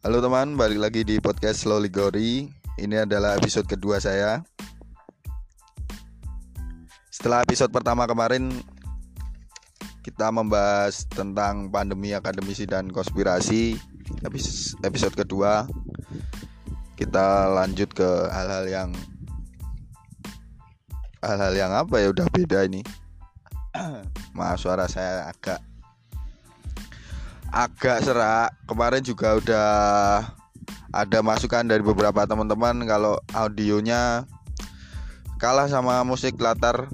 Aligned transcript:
Halo 0.00 0.24
teman, 0.24 0.56
balik 0.56 0.80
lagi 0.80 1.04
di 1.04 1.20
podcast 1.20 1.60
Slowly 1.60 1.92
Gory. 1.92 2.48
Ini 2.80 3.04
adalah 3.04 3.36
episode 3.36 3.68
kedua 3.68 4.00
saya. 4.00 4.40
Setelah 7.12 7.44
episode 7.44 7.68
pertama 7.68 8.08
kemarin 8.08 8.48
kita 10.00 10.32
membahas 10.32 11.04
tentang 11.04 11.68
pandemi 11.68 12.16
akademisi 12.16 12.64
dan 12.64 12.88
konspirasi. 12.88 13.76
Episode 14.80 15.12
kedua 15.12 15.68
kita 16.96 17.52
lanjut 17.52 17.92
ke 17.92 18.08
hal-hal 18.32 18.72
yang 18.72 18.90
hal-hal 21.20 21.52
yang 21.52 21.76
apa 21.76 22.00
ya 22.00 22.08
udah 22.08 22.24
beda 22.32 22.64
ini. 22.64 22.80
Maaf 24.32 24.64
suara 24.64 24.88
saya 24.88 25.28
agak 25.28 25.60
agak 27.50 28.06
serak. 28.06 28.54
Kemarin 28.66 29.02
juga 29.02 29.38
udah 29.38 29.70
ada 30.90 31.18
masukan 31.22 31.66
dari 31.66 31.82
beberapa 31.82 32.26
teman-teman 32.26 32.82
kalau 32.86 33.18
audionya 33.34 34.26
kalah 35.38 35.66
sama 35.70 36.02
musik 36.02 36.38
latar. 36.38 36.90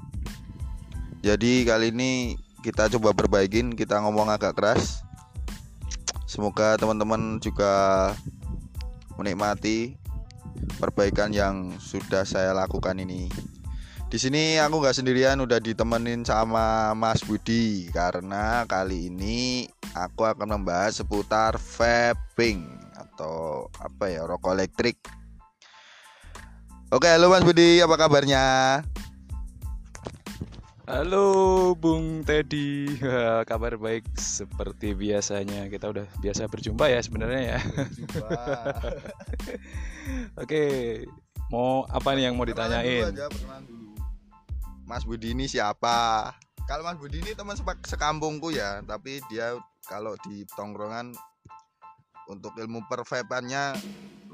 Jadi 1.25 1.65
kali 1.65 1.93
ini 1.93 2.37
kita 2.61 2.93
coba 2.99 3.17
perbaikin 3.17 3.73
kita 3.73 4.01
ngomong 4.05 4.29
agak 4.33 4.57
keras. 4.57 5.05
Semoga 6.27 6.77
teman-teman 6.77 7.39
juga 7.39 8.13
menikmati 9.17 9.97
perbaikan 10.77 11.33
yang 11.33 11.73
sudah 11.81 12.25
saya 12.27 12.53
lakukan 12.53 12.97
ini. 13.01 13.29
Di 14.07 14.23
sini 14.23 14.55
aku 14.63 14.79
nggak 14.79 15.03
sendirian 15.03 15.43
udah 15.43 15.59
ditemenin 15.59 16.23
sama 16.23 16.95
Mas 16.95 17.27
Budi. 17.27 17.91
Karena 17.91 18.63
kali 18.71 19.11
ini 19.11 19.67
aku 19.97 20.29
akan 20.29 20.61
membahas 20.61 21.01
seputar 21.01 21.57
vaping 21.57 22.69
atau 22.93 23.73
apa 23.81 24.13
ya 24.13 24.29
rokok 24.29 24.53
elektrik. 24.53 25.01
Oke, 26.93 27.09
halo 27.09 27.33
Mas 27.33 27.43
Budi, 27.43 27.81
apa 27.81 27.97
kabarnya? 27.97 28.45
Halo 30.87 31.75
Bung 31.75 32.23
Teddy, 32.23 32.87
kabar 33.51 33.75
baik 33.75 34.07
seperti 34.15 34.95
biasanya. 34.95 35.67
Kita 35.67 35.91
udah 35.91 36.07
biasa 36.23 36.47
berjumpa 36.47 36.87
ya 36.87 37.03
sebenarnya 37.03 37.43
ya. 37.43 37.61
Oke, 40.47 40.63
mau 41.51 41.83
apa 41.91 42.15
nih 42.15 42.31
yang 42.31 42.39
mau 42.39 42.47
ditanyain? 42.47 43.11
Aja. 43.11 43.27
Mas 44.87 45.03
Budi 45.03 45.35
ini 45.35 45.51
siapa? 45.51 46.31
Kalau 46.71 46.87
Mas 46.87 47.03
Budi 47.03 47.19
ini 47.19 47.35
teman 47.35 47.59
sekampungku 47.83 48.55
ya, 48.55 48.79
tapi 48.87 49.19
dia 49.27 49.59
kalau 49.87 50.19
di 50.27 50.43
tongkrongan 50.59 51.15
untuk 52.27 52.59
ilmu 52.59 52.83
pervapannya 52.91 53.79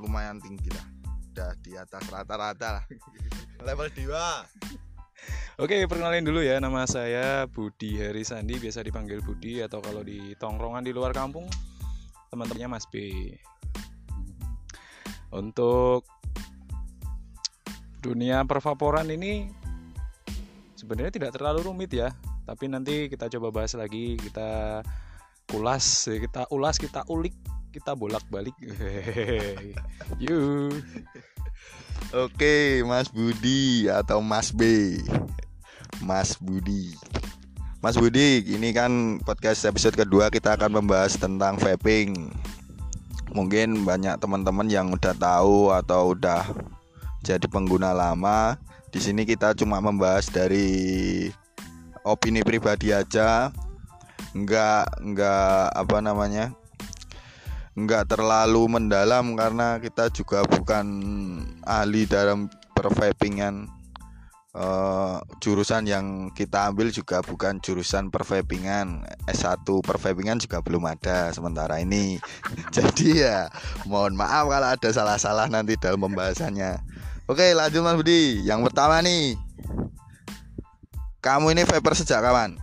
lumayan 0.01 0.41
tinggi 0.41 0.73
lah. 0.73 0.87
Udah 1.33 1.53
di 1.61 1.77
atas 1.77 2.05
rata-rata 2.09 2.81
lah. 2.81 2.85
Level 3.69 3.89
2 3.93 5.61
Oke, 5.61 5.85
perkenalin 5.87 6.25
dulu 6.25 6.41
ya, 6.43 6.59
nama 6.59 6.89
saya 6.89 7.45
Budi 7.47 8.01
Heri 8.01 8.25
Sandi, 8.25 8.57
biasa 8.57 8.83
dipanggil 8.83 9.21
Budi 9.21 9.61
atau 9.61 9.79
kalau 9.79 10.01
di 10.01 10.35
tongkrongan 10.41 10.83
di 10.83 10.91
luar 10.91 11.13
kampung 11.13 11.47
teman-temannya 12.33 12.69
Mas 12.73 12.89
B. 12.89 13.29
Untuk 15.31 16.09
dunia 18.01 18.43
pervaporan 18.49 19.07
ini 19.13 19.53
sebenarnya 20.75 21.13
tidak 21.15 21.37
terlalu 21.37 21.69
rumit 21.69 21.93
ya, 21.93 22.11
tapi 22.49 22.67
nanti 22.67 23.07
kita 23.07 23.31
coba 23.39 23.63
bahas 23.63 23.77
lagi, 23.79 24.17
kita 24.19 24.81
ulas 25.53 26.09
kita 26.09 26.49
ulas 26.49 26.77
kita 26.81 27.05
ulik 27.09 27.37
kita 27.73 27.97
bolak 27.97 28.25
balik 28.29 28.53
yuk. 30.23 30.77
Oke 32.13 32.85
Mas 32.85 33.09
Budi 33.09 33.89
atau 33.89 34.21
Mas 34.21 34.53
B. 34.53 35.01
Mas 36.05 36.37
Budi. 36.37 36.93
Mas 37.81 37.97
Budi 37.97 38.45
ini 38.45 38.77
kan 38.77 39.23
podcast 39.25 39.65
episode 39.65 39.97
kedua 39.97 40.29
kita 40.29 40.61
akan 40.61 40.85
membahas 40.85 41.17
tentang 41.17 41.57
vaping. 41.57 42.29
Mungkin 43.33 43.89
banyak 43.89 44.21
teman-teman 44.21 44.69
yang 44.69 44.93
udah 44.93 45.17
tahu 45.17 45.73
atau 45.73 46.13
udah 46.13 46.45
jadi 47.25 47.49
pengguna 47.49 47.97
lama 47.97 48.61
di 48.93 49.01
sini 49.01 49.25
kita 49.25 49.57
cuma 49.57 49.81
membahas 49.81 50.29
dari 50.29 51.33
opini 52.05 52.45
pribadi 52.45 52.93
aja 52.93 53.49
nggak 54.33 55.05
nggak 55.05 55.65
apa 55.77 55.97
namanya 56.01 56.57
nggak 57.73 58.05
terlalu 58.17 58.69
mendalam 58.69 59.33
karena 59.33 59.81
kita 59.81 60.13
juga 60.13 60.45
bukan 60.45 60.87
ahli 61.65 62.05
dalam 62.05 62.53
pervapingan 62.77 63.69
uh, 64.57 65.21
jurusan 65.41 65.89
yang 65.89 66.29
kita 66.37 66.69
ambil 66.69 66.93
juga 66.93 67.25
bukan 67.25 67.59
jurusan 67.65 68.13
pervapingan. 68.13 69.05
S1 69.29 69.65
pervapingan 69.65 70.41
juga 70.41 70.61
belum 70.61 70.85
ada 70.85 71.33
sementara 71.33 71.81
ini. 71.81 72.21
Jadi 72.77 73.25
ya 73.25 73.49
mohon 73.89 74.17
maaf 74.17 74.49
kalau 74.49 74.69
ada 74.69 74.89
salah-salah 74.93 75.49
nanti 75.49 75.77
dalam 75.81 76.01
pembahasannya. 76.01 76.81
Oke 77.29 77.57
lanjut 77.57 77.81
Mas 77.81 77.97
Budi. 77.97 78.45
Yang 78.45 78.69
pertama 78.69 79.01
nih 79.01 79.37
kamu 81.23 81.55
ini 81.57 81.63
vapor 81.65 81.95
sejak 81.97 82.21
kapan? 82.21 82.59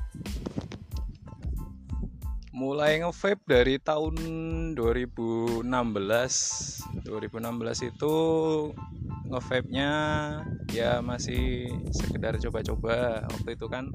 Mulai 2.60 3.00
nge-vape 3.00 3.48
dari 3.48 3.80
tahun 3.80 4.20
2016 4.76 5.64
2016 5.64 5.64
itu 7.88 8.16
nge-vape-nya 9.32 9.92
ya 10.76 11.00
masih 11.00 11.72
sekedar 11.96 12.36
coba-coba. 12.36 13.24
Waktu 13.32 13.56
itu 13.56 13.72
kan 13.72 13.88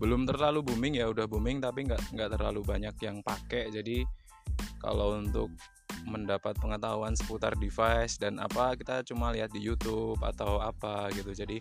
belum 0.00 0.24
terlalu 0.24 0.64
booming 0.64 0.96
ya 0.96 1.12
udah 1.12 1.28
booming 1.28 1.60
tapi 1.60 1.84
nggak 1.84 2.16
nggak 2.16 2.40
terlalu 2.40 2.64
banyak 2.64 2.96
yang 3.04 3.20
pakai. 3.20 3.68
Jadi 3.68 4.08
kalau 4.80 5.20
untuk 5.20 5.52
mendapat 6.08 6.56
pengetahuan 6.56 7.12
seputar 7.12 7.52
device 7.60 8.16
dan 8.16 8.40
apa 8.40 8.72
kita 8.80 9.04
cuma 9.04 9.28
lihat 9.36 9.52
di 9.52 9.60
YouTube 9.60 10.16
atau 10.24 10.56
apa 10.56 11.12
gitu. 11.12 11.36
Jadi 11.36 11.60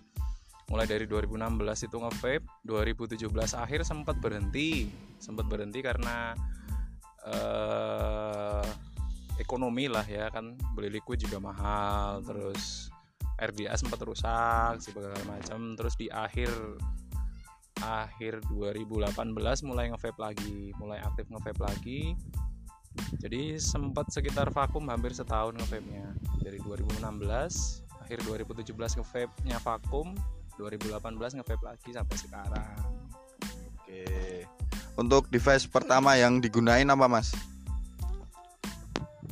mulai 0.65 0.89
dari 0.89 1.05
2016 1.05 1.85
itu 1.85 1.97
nge-vape 2.01 2.45
2017 2.65 3.21
akhir 3.53 3.85
sempat 3.85 4.17
berhenti. 4.17 4.89
Sempat 5.21 5.45
berhenti 5.45 5.79
karena 5.85 6.33
uh, 7.25 8.65
ekonomi 9.37 9.85
lah 9.85 10.05
ya 10.05 10.33
kan. 10.33 10.57
Beli 10.73 10.97
liquid 10.97 11.21
juga 11.21 11.37
mahal 11.37 12.25
terus 12.25 12.89
RDA 13.37 13.77
sempat 13.77 14.01
rusak 14.01 14.81
segala 14.81 15.13
macam. 15.29 15.77
Terus 15.77 15.93
di 16.01 16.07
akhir 16.09 16.49
akhir 17.83 18.39
2018 18.49 19.13
mulai 19.67 19.91
nge-vape 19.91 20.17
lagi 20.17 20.71
mulai 20.81 20.97
aktif 21.05 21.29
nge-vape 21.29 21.61
lagi. 21.61 22.17
Jadi 23.21 23.59
sempat 23.59 24.07
sekitar 24.09 24.49
vakum 24.49 24.87
hampir 24.89 25.13
setahun 25.13 25.53
nge-vape-nya. 25.61 26.15
Dari 26.41 26.57
2016 26.63 27.05
akhir 28.01 28.19
2017 28.25 28.71
nge-vape-nya 28.73 29.57
vakum 29.61 30.15
2018 30.57 31.38
nge 31.39 31.45
lagi 31.63 31.89
sampai 31.91 32.17
sekarang. 32.17 32.77
Oke. 33.75 34.03
Untuk 34.95 35.27
device 35.27 35.67
pertama 35.67 36.16
yang 36.16 36.39
digunain 36.39 36.88
apa 36.88 37.05
mas? 37.11 37.35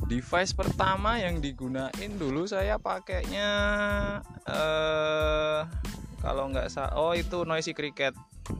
Device 0.04 0.52
pertama 0.52 1.16
yang 1.16 1.40
digunain 1.40 2.12
dulu 2.20 2.44
saya 2.44 2.76
pakainya 2.76 3.48
eh 4.44 5.60
kalau 6.20 6.52
nggak 6.52 6.68
salah 6.68 6.92
oh 7.00 7.16
itu 7.16 7.48
noisy 7.48 7.72
cricket. 7.72 8.12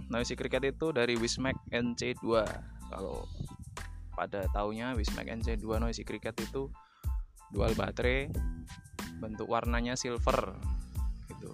Noisy 0.08 0.32
cricket 0.32 0.64
itu 0.64 0.96
dari 0.96 1.20
Wismac 1.20 1.60
NC2 1.68 2.24
kalau 2.88 3.28
pada 4.16 4.48
tahunnya 4.56 4.96
Wismac 4.96 5.28
NC2 5.28 5.82
noisy 5.82 6.08
cricket 6.08 6.32
itu 6.40 6.72
dual 7.52 7.76
baterai 7.76 8.32
bentuk 9.20 9.46
warnanya 9.46 9.94
silver 9.94 10.56
gitu 11.28 11.52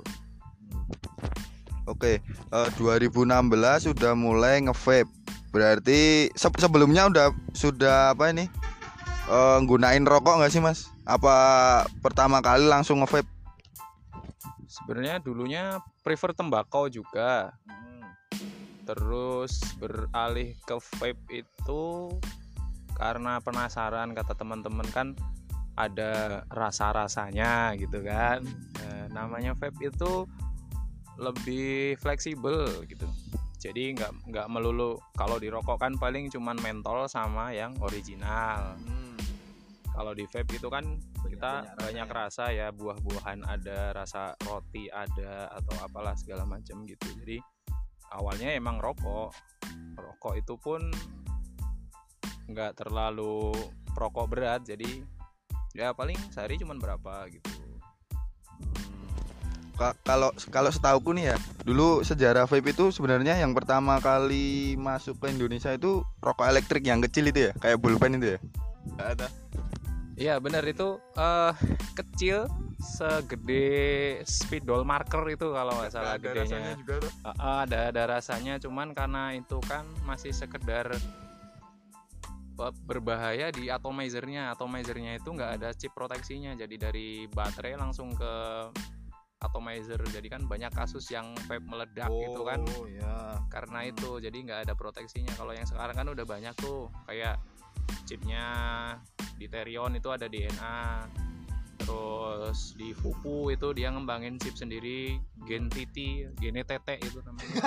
Oke, 1.91 2.23
uh, 2.55 2.71
2016 2.79 3.91
sudah 3.91 4.15
mulai 4.15 4.63
nge-vape. 4.63 5.11
Berarti 5.51 6.31
se 6.39 6.47
sebelumnya 6.63 7.11
udah 7.11 7.35
sudah 7.51 8.15
apa 8.15 8.31
ini? 8.31 8.47
Uh, 9.27 9.59
nggunain 9.67 10.07
rokok 10.07 10.39
nggak 10.39 10.55
sih, 10.55 10.63
Mas? 10.63 10.87
Apa 11.03 11.83
pertama 11.99 12.39
kali 12.39 12.71
langsung 12.71 13.03
nge-vape? 13.03 13.27
Sebenarnya 14.71 15.19
dulunya 15.19 15.83
prefer 16.07 16.31
tembakau 16.31 16.87
juga. 16.87 17.59
Terus 18.87 19.59
beralih 19.83 20.55
ke 20.63 20.79
vape 20.79 21.43
itu 21.43 21.83
karena 22.95 23.43
penasaran 23.43 24.15
kata 24.15 24.39
teman-teman 24.39 24.87
kan 24.95 25.19
ada 25.75 26.43
rasa-rasanya 26.55 27.75
gitu 27.83 28.07
kan. 28.07 28.47
Nah, 28.79 29.07
namanya 29.11 29.59
vape 29.59 29.91
itu 29.91 30.31
lebih 31.21 32.01
fleksibel 32.01 32.67
gitu. 32.89 33.05
Jadi 33.61 33.93
nggak 33.93 34.33
nggak 34.33 34.47
melulu 34.49 34.97
kalau 35.13 35.37
di 35.37 35.53
rokok 35.53 35.77
kan 35.77 35.93
paling 36.01 36.33
cuman 36.33 36.57
mentol 36.65 37.05
sama 37.07 37.53
yang 37.53 37.77
original. 37.85 38.75
Hmm. 38.81 38.99
kalau 39.91 40.17
di 40.17 40.25
vape 40.25 40.57
itu 40.57 40.71
kan 40.73 40.97
kita 41.29 41.77
banyak, 41.77 42.09
rasa 42.09 42.49
ya 42.57 42.73
buah-buahan 42.73 43.45
ada 43.45 43.93
rasa 43.93 44.33
roti 44.49 44.89
ada 44.89 45.51
atau 45.53 45.77
apalah 45.85 46.17
segala 46.17 46.49
macam 46.49 46.89
gitu. 46.89 47.05
Jadi 47.21 47.37
awalnya 48.17 48.57
emang 48.57 48.81
rokok. 48.81 49.37
Rokok 50.01 50.35
itu 50.41 50.57
pun 50.57 50.89
nggak 52.49 52.81
terlalu 52.81 53.53
rokok 53.93 54.25
berat. 54.25 54.65
Jadi 54.65 55.05
ya 55.77 55.93
paling 55.93 56.17
sehari 56.33 56.57
cuma 56.57 56.81
berapa 56.81 57.29
gitu 57.29 57.60
kalau 60.05 60.31
kalau 60.53 60.69
setahuku 60.69 61.17
nih 61.17 61.33
ya 61.33 61.37
dulu 61.65 62.05
sejarah 62.05 62.45
vape 62.45 62.77
itu 62.77 62.93
sebenarnya 62.93 63.41
yang 63.41 63.57
pertama 63.57 63.97
kali 63.97 64.77
masuk 64.77 65.17
ke 65.17 65.33
Indonesia 65.33 65.73
itu 65.73 66.05
rokok 66.21 66.45
elektrik 66.45 66.85
yang 66.85 67.01
kecil 67.01 67.33
itu 67.33 67.49
ya 67.49 67.53
kayak 67.57 67.81
pulpen 67.81 68.21
itu 68.21 68.37
ya? 68.37 68.39
Nggak 68.97 69.09
ada. 69.17 69.29
Iya 70.21 70.37
benar 70.37 70.69
itu 70.69 71.01
eh 71.17 71.55
kecil 71.97 72.45
segede 72.77 74.21
spidol 74.29 74.85
marker 74.85 75.25
itu 75.33 75.49
kalau 75.53 75.73
nggak 75.81 75.93
salah 75.93 76.21
ada 76.21 76.21
gedenya. 76.21 76.45
rasanya 76.45 76.73
juga 76.77 76.95
tuh. 77.01 77.13
Ah, 77.25 77.65
ada 77.65 77.79
ada 77.89 78.03
rasanya 78.05 78.55
cuman 78.61 78.93
karena 78.93 79.33
itu 79.33 79.57
kan 79.65 79.89
masih 80.05 80.37
sekedar 80.37 80.93
be- 82.53 82.77
berbahaya 82.85 83.49
di 83.49 83.73
atomizernya. 83.73 84.53
Atomizernya 84.53 85.17
itu 85.17 85.29
nggak 85.33 85.51
ada 85.61 85.73
chip 85.73 85.97
proteksinya 85.97 86.53
jadi 86.53 86.77
dari 86.77 87.25
baterai 87.33 87.81
langsung 87.81 88.13
ke 88.13 88.33
atomizer. 89.41 90.01
Jadi 90.05 90.29
kan 90.29 90.45
banyak 90.45 90.71
kasus 90.73 91.09
yang 91.09 91.33
vape 91.49 91.65
meledak 91.65 92.13
gitu 92.13 92.45
kan. 92.45 92.61
oh 92.77 92.87
ya 92.87 93.41
karena 93.49 93.89
itu 93.89 94.21
jadi 94.21 94.37
nggak 94.37 94.61
ada 94.69 94.75
proteksinya. 94.77 95.33
Kalau 95.35 95.57
yang 95.57 95.67
sekarang 95.67 95.97
kan 95.97 96.07
udah 96.13 96.25
banyak 96.29 96.55
tuh 96.61 96.93
kayak 97.09 97.41
chipnya 98.05 98.47
di 99.41 99.49
Terion 99.49 99.97
itu 99.97 100.09
ada 100.13 100.29
DNA 100.29 100.77
terus 102.41 102.75
di 102.75 102.91
Fupu 102.97 103.53
itu 103.55 103.71
dia 103.77 103.95
ngembangin 103.95 104.35
chip 104.43 104.59
sendiri 104.59 105.23
gen 105.47 105.71
TT 105.71 106.27
gene 106.43 106.63
TT 106.67 106.89
itu 106.99 107.19
namanya. 107.23 107.55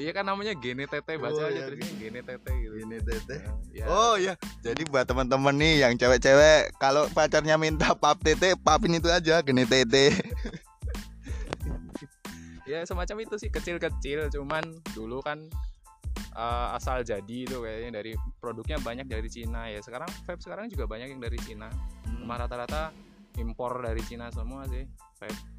Iya 0.00 0.10
kan 0.16 0.24
namanya 0.24 0.56
gene 0.56 0.88
TT 0.88 1.20
baca 1.20 1.36
Oh, 1.36 1.48
aja 1.48 1.52
iya, 1.52 1.64
terusnya 1.68 1.92
gene 2.00 2.20
TT 2.24 2.46
gitu. 2.48 2.74
Ini 2.80 2.96
teteh 3.04 3.40
ya, 3.74 3.84
Oh 3.88 4.14
ya, 4.16 4.34
jadi 4.64 4.82
buat 4.88 5.04
teman-teman 5.04 5.52
nih 5.58 5.84
yang 5.84 5.92
cewek-cewek 6.00 6.72
kalau 6.80 7.04
pacarnya 7.12 7.60
minta 7.60 7.92
pap 7.92 8.16
tete, 8.22 8.56
papin 8.56 8.96
itu 8.96 9.08
aja 9.12 9.44
gini 9.44 9.68
tete. 9.68 10.14
ya 12.70 12.84
semacam 12.84 13.16
itu 13.24 13.34
sih 13.40 13.50
kecil-kecil 13.52 14.28
cuman 14.32 14.64
dulu 14.92 15.24
kan 15.24 15.40
eh, 16.18 16.76
asal 16.76 17.06
jadi 17.06 17.36
itu 17.46 17.62
kayaknya 17.62 18.02
dari 18.02 18.12
produknya 18.42 18.78
banyak 18.82 19.06
dari 19.06 19.28
Cina 19.30 19.70
ya 19.70 19.80
sekarang 19.80 20.10
vape 20.26 20.42
sekarang 20.42 20.66
juga 20.68 20.90
banyak 20.90 21.14
yang 21.14 21.22
dari 21.22 21.38
Cina 21.42 21.70
cuma 22.04 22.36
rata-rata 22.36 22.90
impor 23.38 23.80
dari 23.80 24.02
Cina 24.02 24.28
semua 24.34 24.66
sih 24.66 24.84
vape 25.22 25.58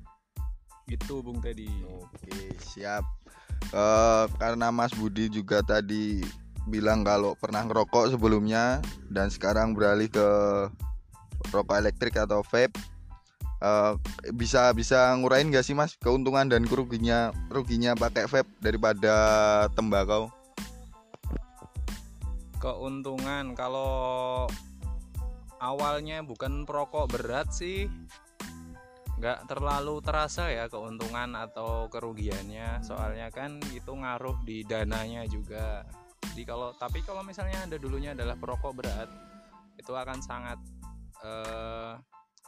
gitu 0.90 1.22
Bung 1.22 1.38
Teddy 1.38 1.70
Oke, 1.86 2.58
siap. 2.58 3.06
Eh, 3.70 4.26
karena 4.42 4.74
Mas 4.74 4.90
Budi 4.98 5.30
juga 5.30 5.62
tadi 5.62 6.26
bilang 6.66 7.06
kalau 7.06 7.38
pernah 7.38 7.66
ngerokok 7.66 8.18
sebelumnya 8.18 8.82
dan 9.10 9.30
sekarang 9.30 9.78
beralih 9.78 10.10
ke 10.10 10.28
rokok 11.54 11.78
elektrik 11.78 12.18
atau 12.18 12.42
vape. 12.42 12.74
Eh, 13.60 13.94
bisa 14.34 14.72
bisa 14.74 15.14
ngurain 15.20 15.52
gak 15.52 15.68
sih 15.68 15.76
Mas 15.78 15.94
keuntungan 16.00 16.48
dan 16.48 16.66
keruginya 16.66 17.36
ruginya 17.52 17.94
pakai 17.94 18.26
vape 18.26 18.50
daripada 18.64 19.14
tembakau? 19.78 20.32
Keuntungan. 22.60 23.56
Kalau 23.56 24.46
awalnya 25.64 26.22
bukan 26.22 26.68
perokok 26.68 27.10
berat 27.10 27.50
sih 27.56 27.88
nggak 29.20 29.52
terlalu 29.52 30.00
terasa 30.00 30.48
ya 30.48 30.68
keuntungan 30.68 31.36
atau 31.36 31.88
kerugiannya. 31.88 32.84
Soalnya 32.84 33.32
kan 33.32 33.60
itu 33.72 33.92
ngaruh 33.92 34.44
di 34.44 34.68
dananya 34.68 35.24
juga. 35.28 35.88
Jadi 36.32 36.44
kalau 36.44 36.76
tapi 36.76 37.02
kalau 37.04 37.24
misalnya 37.24 37.64
anda 37.64 37.80
dulunya 37.80 38.12
adalah 38.12 38.36
perokok 38.36 38.74
berat 38.76 39.10
itu 39.80 39.96
akan 39.96 40.20
sangat 40.20 40.60
eh, 41.24 41.94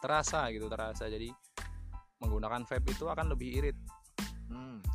terasa 0.04 0.52
gitu 0.52 0.68
terasa. 0.68 1.08
Jadi 1.08 1.32
menggunakan 2.22 2.68
vape 2.68 2.94
itu 2.94 3.10
akan 3.10 3.34
lebih 3.34 3.64
irit. 3.64 3.80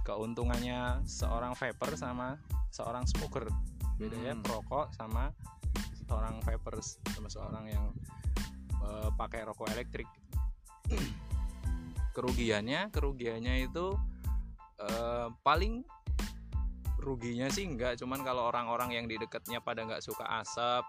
Keuntungannya 0.07 1.03
seorang 1.03 1.59
vapor 1.59 1.99
sama 1.99 2.39
seorang 2.71 3.03
smoker 3.11 3.51
bedanya 3.97 4.37
Hmm. 4.37 4.45
perokok 4.45 4.93
sama 4.95 5.33
seorang 6.07 6.39
vapers 6.45 7.03
sama 7.17 7.29
seorang 7.29 7.65
yang 7.67 7.85
eh, 8.87 9.11
pakai 9.17 9.43
rokok 9.49 9.73
elektrik. 9.73 10.07
Kerugiannya 12.15 12.89
kerugiannya 12.95 13.67
itu 13.67 13.97
eh, 14.81 15.29
paling 15.43 15.83
ruginya 17.01 17.47
sih 17.53 17.69
enggak 17.69 18.01
cuman 18.01 18.25
kalau 18.27 18.51
orang-orang 18.51 18.97
yang 18.97 19.07
di 19.07 19.15
dekatnya 19.21 19.63
pada 19.63 19.87
nggak 19.87 20.03
suka 20.03 20.27
asap 20.43 20.83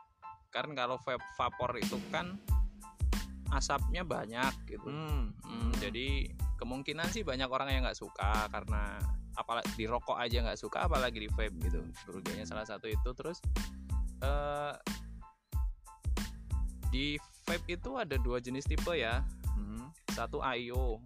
kan 0.49 0.71
kalau 0.73 0.97
vape 0.97 1.21
vapor 1.37 1.77
itu 1.77 1.99
kan 2.09 2.39
asapnya 3.53 4.03
banyak 4.03 4.53
gitu. 4.67 4.87
Hmm, 4.87 5.31
jadi 5.79 6.31
kemungkinan 6.57 7.07
sih 7.13 7.23
banyak 7.23 7.47
orang 7.47 7.69
yang 7.71 7.81
nggak 7.85 7.99
suka 7.99 8.49
karena 8.51 8.97
apalagi 9.37 9.69
di 9.77 9.85
rokok 9.85 10.17
aja 10.17 10.41
nggak 10.41 10.59
suka 10.59 10.89
apalagi 10.89 11.23
di 11.23 11.29
vape 11.29 11.55
gitu. 11.61 11.81
Kerugiannya 12.09 12.45
salah 12.49 12.65
satu 12.65 12.89
itu. 12.89 13.09
Terus 13.13 13.37
eh 14.25 14.73
di 16.89 17.15
vape 17.45 17.77
itu 17.77 17.95
ada 17.95 18.17
dua 18.17 18.41
jenis 18.41 18.65
tipe 18.65 18.97
ya. 18.97 19.21
Satu 20.17 20.41
IO 20.41 20.97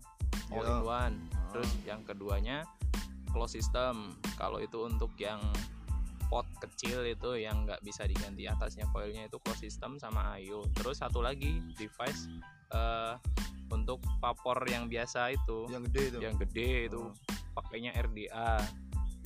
all 0.55 0.65
in 0.65 0.79
one. 0.87 1.15
Terus 1.51 1.69
yang 1.83 2.07
keduanya 2.07 2.63
close 3.35 3.59
system. 3.59 4.15
Kalau 4.39 4.63
itu 4.63 4.87
untuk 4.87 5.11
yang 5.19 5.43
pot 6.31 6.47
kecil 6.63 7.03
itu 7.03 7.43
yang 7.43 7.67
nggak 7.67 7.83
bisa 7.83 8.07
diganti 8.07 8.47
atasnya 8.47 8.87
coilnya 8.95 9.27
itu 9.27 9.35
close 9.43 9.67
system 9.67 9.99
sama 9.99 10.39
IO 10.39 10.63
terus 10.79 11.03
satu 11.03 11.19
lagi 11.19 11.59
device 11.75 12.31
eh, 12.71 13.19
untuk 13.71 14.03
vapor 14.19 14.63
yang 14.67 14.91
biasa 14.91 15.31
itu. 15.31 15.67
Yang 15.71 15.91
gede 15.91 16.01
itu? 16.03 16.17
Yang 16.19 16.35
gede 16.47 16.71
itu. 16.91 17.01
Oh. 17.07 17.11
Pakainya 17.51 17.91
RDA 17.95 18.59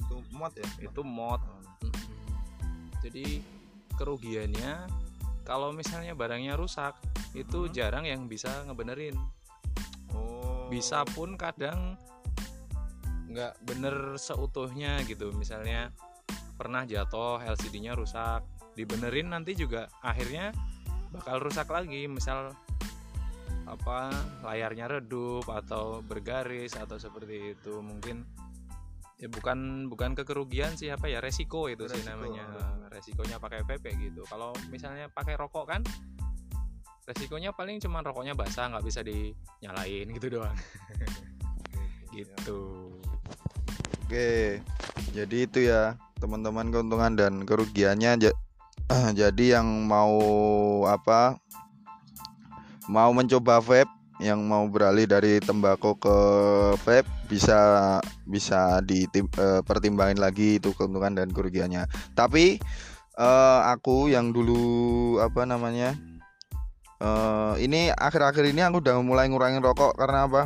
itu 0.01 0.15
mod 0.33 0.53
ya? 0.53 0.67
Itu 0.81 1.01
mod. 1.01 1.41
Mm-mm. 1.81 2.13
jadi 3.05 3.37
kerugiannya 4.01 4.89
kalau 5.45 5.69
misalnya 5.69 6.17
barangnya 6.17 6.57
rusak 6.57 6.97
itu 7.37 7.69
Mhm. 7.69 7.71
jarang 7.71 8.05
yang 8.09 8.25
bisa 8.25 8.65
ngebenerin. 8.65 9.13
Oh. 10.15 10.65
Bisa 10.73 11.05
pun 11.05 11.37
kadang 11.37 11.93
nggak 13.29 13.53
bener 13.61 14.17
seutuhnya 14.17 15.05
gitu. 15.05 15.29
Misalnya 15.37 15.93
pernah 16.57 16.87
jatuh 16.87 17.43
LCD-nya 17.43 17.93
rusak 17.93 18.41
dibenerin 18.73 19.29
nanti 19.29 19.53
juga 19.53 19.91
akhirnya 20.01 20.49
bakal 21.13 21.43
rusak 21.45 21.69
lagi. 21.69 22.09
Misal 22.09 22.55
apa 23.75 24.09
layarnya 24.41 24.87
redup 24.87 25.45
atau 25.51 25.99
bergaris 26.01 26.73
atau 26.79 26.95
seperti 26.95 27.53
itu. 27.59 27.83
Mungkin 27.83 28.23
ya 29.15 29.31
bukan 29.31 29.87
bukan 29.87 30.11
kekerugian 30.15 30.75
sih 30.75 30.91
apa 30.91 31.07
ya 31.07 31.23
resiko 31.23 31.71
itu 31.71 31.87
sih 31.87 32.03
Resiko, 32.03 32.11
namanya. 32.11 32.43
ah. 32.51 32.75
resikonya 32.91 33.37
pakai 33.39 33.63
vape 33.63 33.83
kayak 33.83 33.97
gitu. 34.11 34.23
Kalau 34.27 34.55
misalnya 34.71 35.11
pakai 35.11 35.35
rokok 35.35 35.65
kan 35.67 35.81
resikonya 37.05 37.53
paling 37.53 37.77
cuman 37.77 38.01
rokoknya 38.01 38.33
basah 38.33 38.71
nggak 38.73 38.85
bisa 38.85 39.05
dinyalain 39.05 40.07
gitu 40.09 40.39
doang. 40.39 40.55
Gitu. 42.15 42.95
Oke, 44.07 44.63
jadi 45.11 45.37
itu 45.43 45.67
ya 45.67 45.99
teman-teman 46.15 46.71
keuntungan 46.71 47.11
dan 47.19 47.43
kerugiannya. 47.43 48.23
Ja- 48.23 48.39
jadi 49.19 49.59
yang 49.59 49.67
mau 49.83 50.15
apa, 50.87 51.35
mau 52.89 53.11
mencoba 53.11 53.61
vape, 53.61 53.89
yang 54.23 54.47
mau 54.47 54.63
beralih 54.71 55.03
dari 55.03 55.43
tembakau 55.43 55.99
ke 55.99 56.17
vape 56.87 57.07
bisa 57.27 57.99
bisa 58.23 58.79
dipertimbangin 58.85 60.21
lagi 60.21 60.61
itu 60.61 60.71
keuntungan 60.71 61.17
dan 61.17 61.29
kerugiannya. 61.35 61.83
Tapi 62.15 62.61
eh, 63.19 63.59
aku 63.67 64.07
yang 64.07 64.31
dulu 64.31 65.17
apa 65.19 65.43
namanya, 65.43 65.97
eh, 67.03 67.53
ini 67.59 67.91
akhir-akhir 67.91 68.55
ini 68.55 68.63
aku 68.63 68.79
udah 68.79 69.03
mulai 69.03 69.27
ngurangin 69.27 69.63
rokok 69.63 69.99
karena 69.99 70.29
apa? 70.29 70.43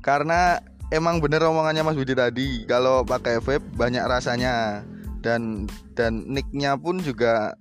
Karena 0.00 0.60
emang 0.92 1.20
bener 1.20 1.44
omongannya 1.44 1.84
Mas 1.84 1.96
Budi 1.96 2.16
tadi 2.16 2.64
kalau 2.68 3.04
pakai 3.04 3.40
vape 3.40 3.64
banyak 3.76 4.04
rasanya 4.04 4.84
dan 5.24 5.64
dan 5.96 6.28
nicknya 6.28 6.76
pun 6.76 7.00
juga 7.00 7.56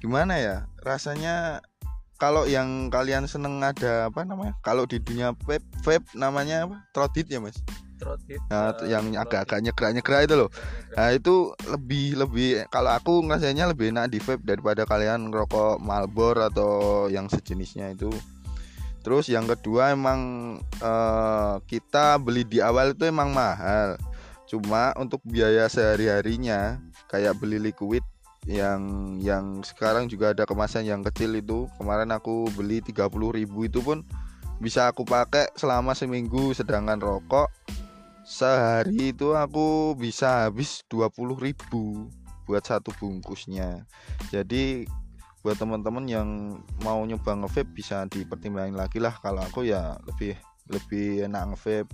gimana 0.00 0.40
ya 0.40 0.56
rasanya 0.80 1.60
kalau 2.20 2.44
yang 2.44 2.92
kalian 2.92 3.24
seneng 3.24 3.64
ada 3.64 4.12
apa 4.12 4.28
namanya? 4.28 4.52
Kalau 4.60 4.84
di 4.84 5.00
dunia 5.00 5.32
vape 5.48 5.64
vape 5.80 6.04
namanya 6.12 6.68
apa? 6.68 6.76
Trodit 6.92 7.26
ya 7.32 7.40
mas? 7.40 7.56
Throat 8.00 8.20
hit 8.24 8.40
nah, 8.48 8.72
uh, 8.72 8.88
yang 8.88 9.12
agak-agak 9.12 9.60
hit. 9.60 9.64
nyekrak-nyekrak 9.68 10.20
itu 10.24 10.34
loh. 10.40 10.50
Nah 10.96 11.12
itu 11.12 11.52
lebih 11.68 12.16
lebih 12.16 12.48
kalau 12.72 12.96
aku 12.96 13.20
ngerasanya 13.24 13.68
lebih 13.68 13.92
enak 13.92 14.08
di 14.08 14.18
vape 14.20 14.40
daripada 14.44 14.88
kalian 14.88 15.28
ngerokok 15.28 15.80
Marlboro 15.84 16.48
atau 16.48 16.72
yang 17.12 17.28
sejenisnya 17.28 17.92
itu. 17.92 18.08
Terus 19.00 19.28
yang 19.32 19.48
kedua 19.48 19.92
emang 19.92 20.20
eh, 20.80 21.54
kita 21.68 22.20
beli 22.20 22.44
di 22.48 22.64
awal 22.64 22.96
itu 22.96 23.04
emang 23.08 23.32
mahal. 23.32 24.00
Cuma 24.48 24.96
untuk 24.98 25.20
biaya 25.22 25.68
sehari-harinya 25.70 26.80
kayak 27.08 27.38
beli 27.38 27.60
liquid 27.60 28.02
yang 28.48 28.80
yang 29.20 29.60
sekarang 29.60 30.08
juga 30.08 30.32
ada 30.32 30.48
kemasan 30.48 30.88
yang 30.88 31.04
kecil 31.04 31.36
itu. 31.36 31.68
Kemarin 31.76 32.12
aku 32.14 32.48
beli 32.56 32.80
30.000 32.80 33.44
itu 33.44 33.80
pun 33.84 34.00
bisa 34.60 34.88
aku 34.88 35.04
pakai 35.04 35.52
selama 35.56 35.96
seminggu 35.96 36.52
sedangkan 36.52 37.00
rokok 37.00 37.48
sehari 38.20 39.16
itu 39.16 39.32
aku 39.32 39.96
bisa 39.96 40.48
habis 40.48 40.84
20.000 40.92 41.56
buat 42.44 42.64
satu 42.64 42.92
bungkusnya. 42.96 43.84
Jadi 44.32 44.84
buat 45.40 45.56
teman-teman 45.56 46.04
yang 46.04 46.28
mau 46.84 47.00
nyoba 47.00 47.32
nge-vape 47.32 47.72
bisa 47.72 48.04
dipertimbangin 48.08 48.76
lagi 48.76 49.00
lah. 49.00 49.16
Kalau 49.20 49.40
aku 49.40 49.64
ya 49.64 49.96
lebih 50.08 50.36
lebih 50.68 51.28
enak 51.28 51.56
nge-vape. 51.56 51.88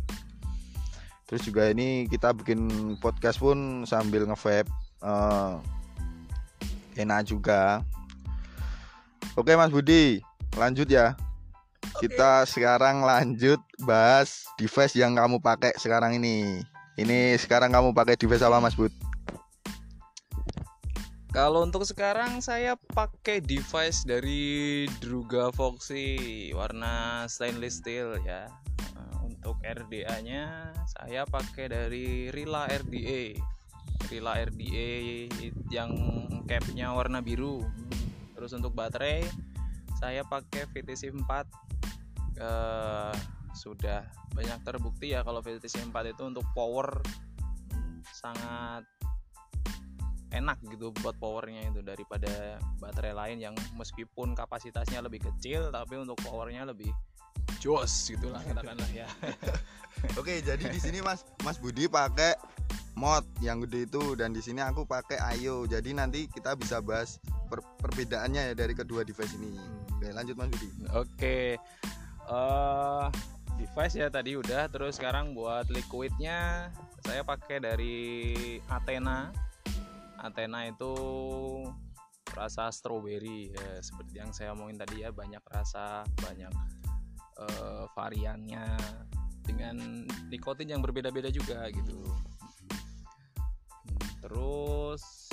Terus 1.26 1.42
juga 1.42 1.66
ini 1.70 2.06
kita 2.06 2.34
bikin 2.34 2.94
podcast 3.02 3.42
pun 3.42 3.82
sambil 3.82 4.26
nge-vape 4.26 4.70
Eh, 5.06 5.54
enak 6.96 7.28
juga. 7.28 7.84
Oke 9.36 9.52
Mas 9.52 9.70
Budi 9.70 10.24
lanjut 10.56 10.88
ya. 10.88 11.12
Kita 11.96 12.44
sekarang 12.44 13.04
lanjut 13.04 13.60
bahas 13.84 14.44
device 14.60 14.96
yang 14.98 15.16
kamu 15.16 15.40
pakai 15.40 15.76
sekarang 15.76 16.16
ini. 16.16 16.60
Ini 16.96 17.36
sekarang 17.36 17.72
kamu 17.72 17.92
pakai 17.92 18.16
device 18.16 18.44
apa 18.44 18.58
Mas 18.58 18.76
Bud? 18.76 18.92
Kalau 21.36 21.68
untuk 21.68 21.84
sekarang 21.84 22.40
saya 22.40 22.80
pakai 22.96 23.44
device 23.44 24.08
dari 24.08 24.88
Druga 25.04 25.52
Foxy 25.52 26.48
warna 26.56 27.28
stainless 27.28 27.84
steel 27.84 28.16
ya. 28.24 28.48
Nah, 28.96 29.20
Untuk 29.20 29.60
RDA-nya 29.60 30.72
saya 30.88 31.28
pakai 31.28 31.68
dari 31.68 32.32
Rila 32.32 32.72
RDA. 32.72 33.36
Rila 34.08 34.32
RDA 34.48 35.28
yang 35.68 35.92
capnya 36.46 36.94
warna 36.94 37.20
biru. 37.20 37.66
Terus 38.32 38.54
untuk 38.54 38.72
baterai 38.72 39.26
saya 39.98 40.22
pakai 40.24 40.70
VTC 40.70 41.12
4 41.12 41.66
Eh, 42.36 43.16
sudah 43.56 44.04
banyak 44.36 44.60
terbukti 44.60 45.16
ya 45.16 45.24
kalau 45.24 45.40
VTC 45.40 45.88
4 45.88 46.12
itu 46.12 46.22
untuk 46.28 46.44
power 46.52 47.00
sangat 48.12 48.84
enak 50.36 50.60
gitu 50.68 50.92
buat 51.00 51.16
powernya 51.16 51.72
itu 51.72 51.80
daripada 51.80 52.60
baterai 52.76 53.16
lain 53.16 53.38
yang 53.40 53.56
meskipun 53.80 54.36
kapasitasnya 54.36 55.00
lebih 55.00 55.24
kecil 55.24 55.72
tapi 55.72 55.96
untuk 55.96 56.20
powernya 56.20 56.68
lebih 56.68 56.92
jos 57.66 58.14
gitulah 58.14 58.38
katakanlah 58.46 58.90
ya 58.94 59.10
Oke, 60.20 60.44
jadi 60.44 60.60
di 60.68 60.76
sini 60.76 61.00
Mas 61.00 61.24
Mas 61.40 61.56
Budi 61.56 61.88
pakai 61.88 62.36
mod 63.00 63.24
yang 63.40 63.64
gede 63.64 63.88
itu 63.88 64.12
dan 64.12 64.30
di 64.36 64.44
sini 64.44 64.60
aku 64.60 64.84
pakai 64.84 65.16
Ayo. 65.34 65.64
Jadi 65.64 65.96
nanti 65.96 66.28
kita 66.28 66.52
bisa 66.52 66.84
bahas 66.84 67.16
per- 67.48 67.64
perbedaannya 67.80 68.52
ya 68.52 68.54
dari 68.54 68.76
kedua 68.76 69.08
device 69.08 69.32
ini. 69.40 69.56
Oke, 69.96 70.12
lanjut 70.12 70.36
Mas 70.36 70.52
Budi. 70.52 70.68
oke 70.92 71.56
eh 72.26 73.06
device 73.56 73.96
ya 73.96 74.12
tadi 74.12 74.36
udah 74.36 74.68
terus 74.68 75.00
sekarang 75.00 75.32
buat 75.32 75.64
liquidnya 75.72 76.68
saya 77.00 77.24
pakai 77.24 77.56
dari 77.64 77.96
Athena 78.68 79.32
Athena 80.20 80.68
itu 80.68 80.92
rasa 82.36 82.68
strawberry 82.68 83.48
ya 83.48 83.80
seperti 83.80 84.20
yang 84.20 84.30
saya 84.36 84.52
omongin 84.52 84.76
tadi 84.76 85.06
ya 85.06 85.10
banyak 85.14 85.40
rasa 85.48 86.04
banyak 86.20 86.52
eh, 87.40 87.84
variannya 87.92 88.64
dengan 89.46 90.04
nikotin 90.32 90.74
yang 90.74 90.82
berbeda-beda 90.82 91.30
juga 91.30 91.70
gitu 91.70 92.00
Hmm, 93.86 94.02
terus 94.18 95.30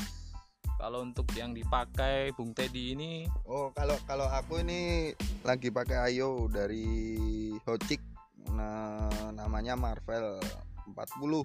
kalau 0.77 1.00
untuk 1.01 1.25
yang 1.33 1.55
dipakai 1.55 2.36
Bung 2.36 2.51
Teddy 2.51 2.93
ini 2.93 3.12
Oh, 3.48 3.72
kalau 3.72 3.95
kalau 4.03 4.27
aku 4.27 4.60
ini 4.62 5.15
lagi 5.48 5.72
pakai 5.72 6.12
Ayo 6.12 6.51
dari 6.51 7.55
Hocik. 7.63 8.03
Nah, 8.51 9.07
namanya 9.31 9.79
Marvel 9.79 10.39
40. 10.91 11.43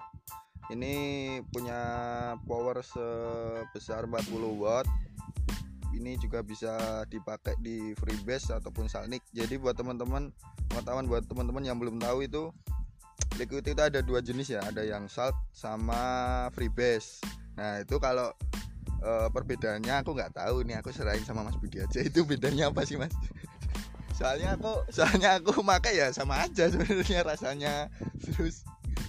Ini 0.74 0.94
punya 1.48 1.80
power 2.44 2.82
sebesar 2.82 4.04
40 4.10 4.58
watt. 4.58 4.86
Ini 5.96 6.20
juga 6.20 6.44
bisa 6.44 7.04
dipakai 7.08 7.56
di 7.60 7.96
Freebase 7.96 8.52
ataupun 8.52 8.86
Salnik. 8.90 9.24
Jadi 9.32 9.56
buat 9.56 9.74
teman-teman, 9.74 10.30
pengetahuan 10.68 11.08
buat 11.08 11.24
teman-teman 11.24 11.64
yang 11.64 11.80
belum 11.80 11.96
tahu 11.96 12.24
itu 12.24 12.52
liquid 13.36 13.66
itu 13.66 13.82
ada 13.82 14.00
dua 14.02 14.18
jenis 14.22 14.52
ya, 14.52 14.60
ada 14.62 14.84
yang 14.84 15.08
salt 15.08 15.34
sama 15.54 16.00
Freebase. 16.52 17.22
Nah, 17.58 17.82
itu 17.82 17.98
kalau 17.98 18.30
eh, 19.02 19.28
perbedaannya 19.30 19.94
aku 20.02 20.14
nggak 20.14 20.34
tahu. 20.34 20.66
Nih 20.66 20.78
aku 20.78 20.90
serahin 20.94 21.24
sama 21.26 21.46
Mas 21.46 21.58
Budi 21.58 21.82
aja. 21.82 21.98
Itu 22.08 22.26
bedanya 22.26 22.70
apa 22.70 22.82
sih 22.86 22.98
Mas? 22.98 23.12
Soalnya 24.18 24.58
aku 24.58 24.82
soalnya 24.90 25.38
aku 25.38 25.62
makai 25.66 25.98
ya 25.98 26.10
sama 26.10 26.42
aja 26.42 26.70
sebenarnya 26.70 27.22
rasanya. 27.22 27.74
Terus 28.18 28.66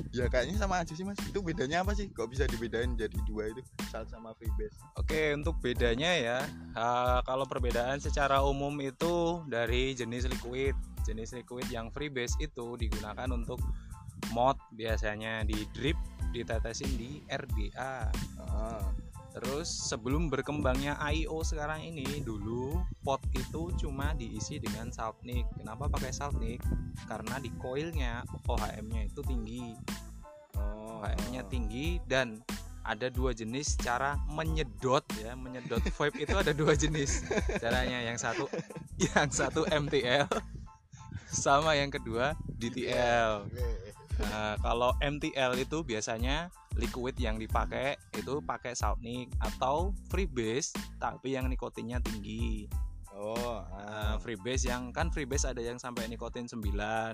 ya 0.09 0.25
kayaknya 0.25 0.57
sama 0.57 0.81
aja 0.81 0.93
sih 0.93 1.05
Mas. 1.05 1.19
Itu 1.25 1.41
bedanya 1.45 1.85
apa 1.85 1.93
sih? 1.93 2.09
Kok 2.09 2.29
bisa 2.33 2.49
dibedain 2.49 2.97
jadi 2.97 3.17
dua 3.29 3.49
itu? 3.53 3.61
Salt 3.89 4.09
sama 4.09 4.33
freebase. 4.37 4.77
Oke, 4.97 5.33
untuk 5.33 5.61
bedanya 5.61 6.11
ya, 6.17 6.39
eh, 6.73 7.19
kalau 7.25 7.45
perbedaan 7.45 8.01
secara 8.01 8.41
umum 8.41 8.73
itu 8.81 9.45
dari 9.49 9.93
jenis 9.93 10.29
liquid. 10.29 10.73
Jenis 11.05 11.33
liquid 11.33 11.65
yang 11.73 11.89
freebase 11.89 12.37
itu 12.41 12.77
digunakan 12.77 13.29
untuk 13.33 13.61
mod 14.35 14.57
biasanya 14.75 15.47
di 15.47 15.65
drip, 15.73 15.97
ditetesin 16.35 16.91
di 16.99 17.23
RDA. 17.29 18.11
ah, 18.45 18.83
Terus 19.29 19.69
sebelum 19.69 20.27
berkembangnya 20.33 20.97
IO 21.13 21.45
sekarang 21.45 21.85
ini, 21.85 22.25
dulu 22.25 22.81
pot 23.05 23.21
itu 23.37 23.69
cuma 23.77 24.17
diisi 24.17 24.57
dengan 24.57 24.89
saltnik. 24.89 25.45
Kenapa 25.53 25.85
pakai 25.85 26.09
saltnik? 26.09 26.59
Karena 27.05 27.37
di 27.37 27.53
coilnya 27.61 28.25
OHM-nya 28.49 29.05
itu 29.05 29.21
tinggi. 29.21 29.77
oh, 30.57 31.05
OHM-nya 31.05 31.45
tinggi 31.47 32.01
dan 32.09 32.41
ada 32.89 33.07
dua 33.13 33.37
jenis 33.37 33.77
cara 33.77 34.17
menyedot 34.25 35.05
ya 35.21 35.37
menyedot 35.37 35.77
vape 35.97 36.25
itu 36.25 36.33
ada 36.33 36.49
dua 36.57 36.73
jenis 36.73 37.21
caranya 37.61 38.01
yang 38.01 38.17
satu 38.17 38.49
yang 39.13 39.29
satu 39.29 39.69
MTL 39.69 40.25
sama 41.29 41.77
yang 41.77 41.93
kedua 41.93 42.33
DTL 42.57 43.45
nah 44.19 44.57
kalau 44.59 44.97
MTL 44.99 45.53
itu 45.61 45.85
biasanya 45.85 46.49
liquid 46.79 47.19
yang 47.19 47.35
dipakai 47.35 47.99
itu 48.15 48.39
pakai 48.39 48.73
saltnik 48.73 49.27
atau 49.43 49.91
freebase 50.07 50.71
tapi 50.97 51.35
yang 51.35 51.51
nikotinnya 51.51 51.99
tinggi. 51.99 52.65
Oh 53.19 53.59
Nah, 53.67 54.15
ah. 54.15 54.17
freebase 54.21 54.71
yang 54.71 54.95
kan 54.95 55.11
freebase 55.11 55.43
ada 55.43 55.59
yang 55.59 55.75
sampai 55.75 56.07
nikotin 56.07 56.47
9 56.47 56.55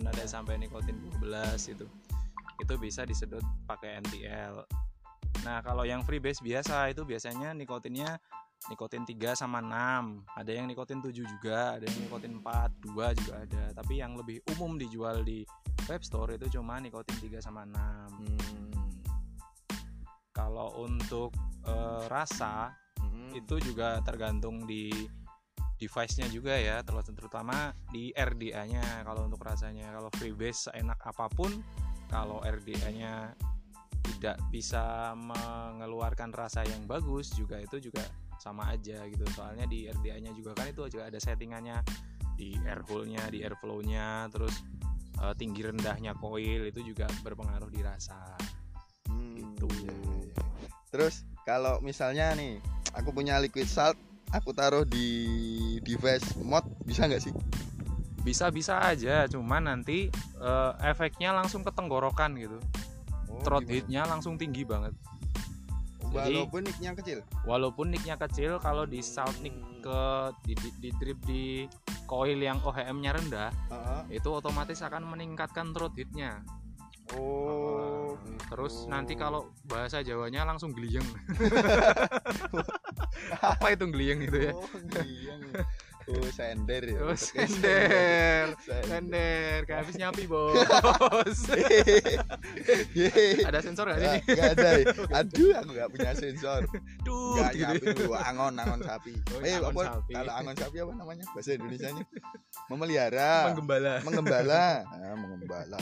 ada 0.06 0.14
yang 0.14 0.30
sampai 0.30 0.62
nikotin 0.62 1.02
12 1.18 1.74
itu 1.74 1.88
itu 2.62 2.74
bisa 2.78 3.08
disedot 3.10 3.42
pakai 3.66 4.06
MTL 4.06 4.62
nah 5.44 5.66
kalau 5.66 5.82
yang 5.82 6.06
freebase 6.06 6.46
biasa 6.46 6.94
itu 6.94 7.08
biasanya 7.08 7.58
nikotinnya 7.58 8.22
nikotin 8.70 9.06
3 9.06 9.38
sama 9.38 9.62
6 9.62 10.26
ada 10.38 10.52
yang 10.52 10.66
nikotin 10.66 11.00
7 11.02 11.14
juga 11.14 11.78
ada 11.78 11.86
yang 11.86 12.00
nikotin 12.10 12.42
4 12.42 12.92
2 12.92 13.20
juga 13.22 13.34
ada. 13.46 13.64
Tapi 13.78 14.02
yang 14.02 14.18
lebih 14.18 14.42
umum 14.56 14.78
dijual 14.80 15.22
di 15.22 15.46
web 15.86 16.02
store 16.02 16.38
itu 16.38 16.50
cuma 16.58 16.82
nikotin 16.82 17.18
3 17.22 17.46
sama 17.46 17.62
6 17.68 17.78
Hmm. 18.16 18.75
Kalau 20.36 20.76
untuk 20.84 21.32
eh, 21.66 22.04
rasa 22.12 22.76
Hmm. 22.96 23.32
itu 23.32 23.60
juga 23.60 24.00
tergantung 24.04 24.68
di 24.68 24.92
device-nya 25.76 26.28
juga 26.32 26.56
ya 26.56 26.80
terus 26.84 27.08
terutama 27.12 27.72
di 27.92 28.12
RDA-nya 28.16 29.04
kalau 29.04 29.28
untuk 29.28 29.44
rasanya 29.44 29.92
kalau 29.92 30.08
freebase 30.16 30.72
seenak 30.72 31.00
apa 31.04 31.28
pun 31.32 31.52
kalau 32.08 32.40
RDA-nya 32.44 33.36
tidak 34.04 34.40
bisa 34.54 35.12
mengeluarkan 35.18 36.32
rasa 36.32 36.64
yang 36.64 36.88
bagus 36.88 37.36
juga 37.36 37.60
itu 37.60 37.78
juga 37.92 38.04
sama 38.40 38.72
aja 38.72 39.04
gitu 39.08 39.26
soalnya 39.36 39.68
di 39.68 39.88
RDA-nya 39.92 40.32
juga 40.36 40.56
kan 40.56 40.72
itu 40.72 40.88
juga 40.88 41.12
ada 41.12 41.20
settingannya 41.20 41.84
di 42.36 42.56
air 42.68 42.84
hole-nya 42.88 43.24
di 43.32 43.44
airflow-nya 43.44 44.32
terus 44.32 44.64
eh, 45.20 45.34
tinggi 45.36 45.64
rendahnya 45.64 46.16
coil 46.20 46.68
itu 46.68 46.84
juga 46.84 47.08
berpengaruh 47.24 47.72
di 47.72 47.82
rasa 47.84 48.36
Hmm, 49.06 49.38
Gitu. 49.38 49.68
iya. 49.86 49.94
Terus 50.96 51.28
kalau 51.44 51.84
misalnya 51.84 52.32
nih, 52.40 52.64
aku 52.96 53.12
punya 53.12 53.36
liquid 53.44 53.68
salt, 53.68 54.00
aku 54.32 54.56
taruh 54.56 54.88
di 54.88 55.08
device 55.84 56.40
mod 56.40 56.64
bisa 56.88 57.04
nggak 57.04 57.20
sih? 57.20 57.36
bisa 58.26 58.50
bisa 58.50 58.82
aja 58.82 59.30
cuman 59.30 59.70
nanti 59.70 60.10
eh, 60.42 60.72
efeknya 60.82 61.30
langsung 61.30 61.62
ke 61.62 61.70
tenggorokan 61.70 62.34
gitu 62.34 62.58
Oh, 63.30 63.38
throat 63.46 63.70
hitnya 63.70 64.02
langsung 64.08 64.34
tinggi 64.34 64.66
banget 64.66 64.98
Walaupun 66.10 66.64
nicknya 66.64 66.96
kecil. 66.96 67.20
walaupun 67.44 67.92
nicknya 67.92 68.16
kecil 68.16 68.58
kalau 68.64 68.88
di 68.88 69.04
sound 69.04 69.36
nick 69.44 69.54
ke 69.84 70.02
di, 70.48 70.58
di, 70.58 70.70
di 70.80 70.90
drip 70.98 71.20
di 71.28 71.68
coil 72.08 72.40
yang 72.40 72.58
OHM 72.64 72.98
nya 73.04 73.12
rendah 73.14 73.52
Heeh. 73.70 74.18
itu 74.24 74.30
otomatis 74.32 74.80
akan 74.82 75.06
meningkatkan 75.06 75.76
throat 75.76 75.94
hitnya 75.94 76.42
Oh. 77.14 78.18
terus 78.50 78.86
gitu. 78.86 78.90
nanti 78.90 79.14
kalau 79.14 79.54
bahasa 79.70 80.02
Jawanya 80.02 80.42
langsung 80.42 80.74
geliyeng 80.74 81.06
apa 83.42 83.66
itu 83.74 83.86
geliyeng 83.90 84.26
itu 84.26 84.38
ya 84.50 84.54
Oh, 84.56 84.66
iya. 85.06 85.34
Oh, 86.06 86.22
sender 86.30 86.86
ya. 86.86 87.02
Oh, 87.02 87.18
sender. 87.34 88.54
Sender. 88.62 89.66
Kayak 89.66 89.80
habis 89.82 89.98
nyapi 89.98 90.30
bos. 90.30 90.54
Ada 93.50 93.60
sensor 93.66 93.90
gak 93.90 93.98
sih? 93.98 94.22
Nggak 94.38 94.52
ada 94.54 94.70
ya. 94.78 94.86
Aduh, 95.18 95.50
aku 95.58 95.70
nggak 95.74 95.90
punya 95.90 96.12
sensor. 96.14 96.62
Duh, 97.02 97.42
Nggak 97.42 97.52
gitu. 97.58 97.66
nyapi 97.66 97.86
dulu. 97.98 98.14
Angon, 98.22 98.54
angon 98.54 98.82
sapi. 98.86 99.18
Oh, 99.34 99.42
eh, 99.42 99.58
angon 99.58 99.74
apa? 99.74 99.82
sapi. 99.98 100.14
Kalau 100.14 100.34
angon 100.38 100.56
sapi 100.62 100.78
apa 100.78 100.94
namanya? 100.94 101.26
Bahasa 101.34 101.50
Indonesianya? 101.58 102.04
Memelihara. 102.70 103.34
Menggembala. 103.50 103.94
Mengembala. 104.06 104.66
Ah, 104.86 105.16
mengembala. 105.18 105.80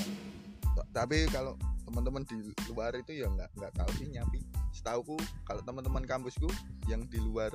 Tapi 0.93 1.25
kalau 1.33 1.57
teman-teman 1.83 2.21
di 2.23 2.53
luar 2.69 2.93
itu 2.95 3.17
ya 3.17 3.27
nggak 3.27 3.49
nggak 3.57 3.73
tahu 3.75 3.89
sih 3.97 4.07
nyapi. 4.13 4.39
Setauku 4.71 5.17
kalau 5.43 5.61
teman-teman 5.65 6.05
kampusku 6.05 6.47
yang 6.85 7.03
di 7.09 7.17
luar 7.17 7.51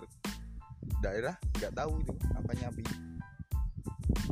daerah 1.00 1.38
nggak 1.58 1.72
tahu 1.74 2.02
itu 2.02 2.12
apa 2.34 2.52
nyapi. 2.58 2.84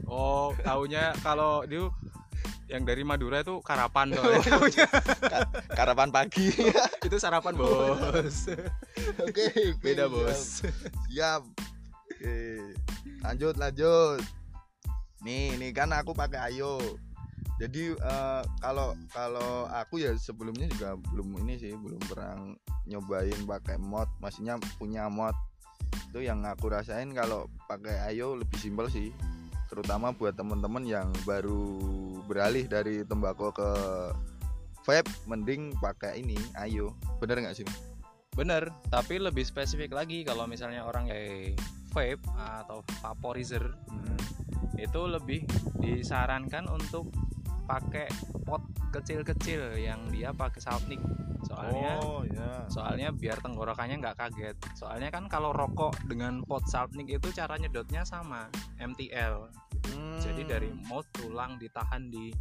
Oh, 0.07 0.51
taunya 0.63 1.15
kalau 1.23 1.63
itu 1.67 1.91
yang 2.67 2.83
dari 2.83 3.07
Madura 3.07 3.47
itu 3.47 3.63
karapan 3.63 4.11
soalnya. 4.15 4.43
Taunya. 4.43 4.87
Karapan 5.71 6.09
pagi. 6.11 6.51
itu 7.07 7.17
sarapan 7.19 7.55
bos. 7.55 8.51
Oke, 9.23 9.47
oke, 9.55 9.79
Beda 9.83 10.11
siap. 10.11 10.15
bos. 10.15 10.41
Siap. 11.11 11.43
Oke. 12.11 12.39
Lanjut, 13.23 13.55
lanjut. 13.55 14.21
Nih, 15.23 15.55
nih 15.59 15.71
kan 15.75 15.91
aku 15.95 16.11
pakai 16.15 16.55
Ayo. 16.55 16.79
Jadi 17.57 17.97
eh, 17.97 18.43
kalau 18.61 18.93
kalau 19.09 19.65
aku 19.73 20.05
ya 20.05 20.13
sebelumnya 20.21 20.69
juga 20.69 20.97
belum 21.13 21.41
ini 21.45 21.57
sih, 21.57 21.73
belum 21.73 22.01
pernah 22.05 22.37
nyobain 22.85 23.41
pakai 23.49 23.81
mod, 23.81 24.09
maksudnya 24.21 24.61
punya 24.77 25.09
mod. 25.09 25.33
Itu 26.13 26.21
yang 26.21 26.45
aku 26.45 26.69
rasain 26.69 27.17
kalau 27.17 27.49
pakai 27.65 28.13
Ayo 28.13 28.37
lebih 28.37 28.61
simpel 28.61 28.93
sih. 28.93 29.09
Terutama 29.73 30.13
buat 30.13 30.37
temen-temen 30.37 30.85
yang 30.85 31.09
baru 31.25 31.81
beralih 32.29 32.69
dari 32.69 33.03
tembakau 33.03 33.51
ke 33.51 33.71
vape, 34.85 35.09
mending 35.25 35.73
pakai 35.81 36.21
ini 36.21 36.37
Ayo. 36.61 36.93
Bener 37.19 37.41
nggak 37.41 37.57
sih? 37.57 37.67
Bener, 38.37 38.69
tapi 38.93 39.17
lebih 39.17 39.49
spesifik 39.49 39.97
lagi 39.97 40.21
kalau 40.21 40.45
misalnya 40.45 40.85
orang 40.85 41.09
kayak 41.09 41.57
vape 41.97 42.21
atau 42.37 42.85
vaporizer 43.01 43.73
itu 44.77 45.01
lebih 45.09 45.49
disarankan 45.81 46.69
untuk 46.69 47.09
pakai 47.67 48.07
pot 48.47 48.63
kecil-kecil 48.95 49.77
yang 49.77 50.01
dia 50.09 50.31
pakai 50.31 50.63
soundnick 50.63 51.03
soalnya 51.45 52.01
oh 52.01 52.25
ya. 52.27 52.65
soalnya 52.67 53.13
biar 53.13 53.39
tenggorokannya 53.39 54.03
nggak 54.03 54.19
kaget. 54.19 54.57
Soalnya 54.75 55.15
kan 55.15 55.31
kalau 55.31 55.55
rokok 55.55 55.95
dengan 56.09 56.43
pot 56.43 56.65
saltnik 56.67 57.07
itu 57.07 57.31
cara 57.31 57.55
nyedotnya 57.55 58.03
sama 58.03 58.51
MTL 58.83 59.47
jadi 60.21 60.43
dari 60.43 60.71
mouth 60.91 61.07
tulang 61.15 61.57
ditahan 61.61 62.11
di 62.11 62.33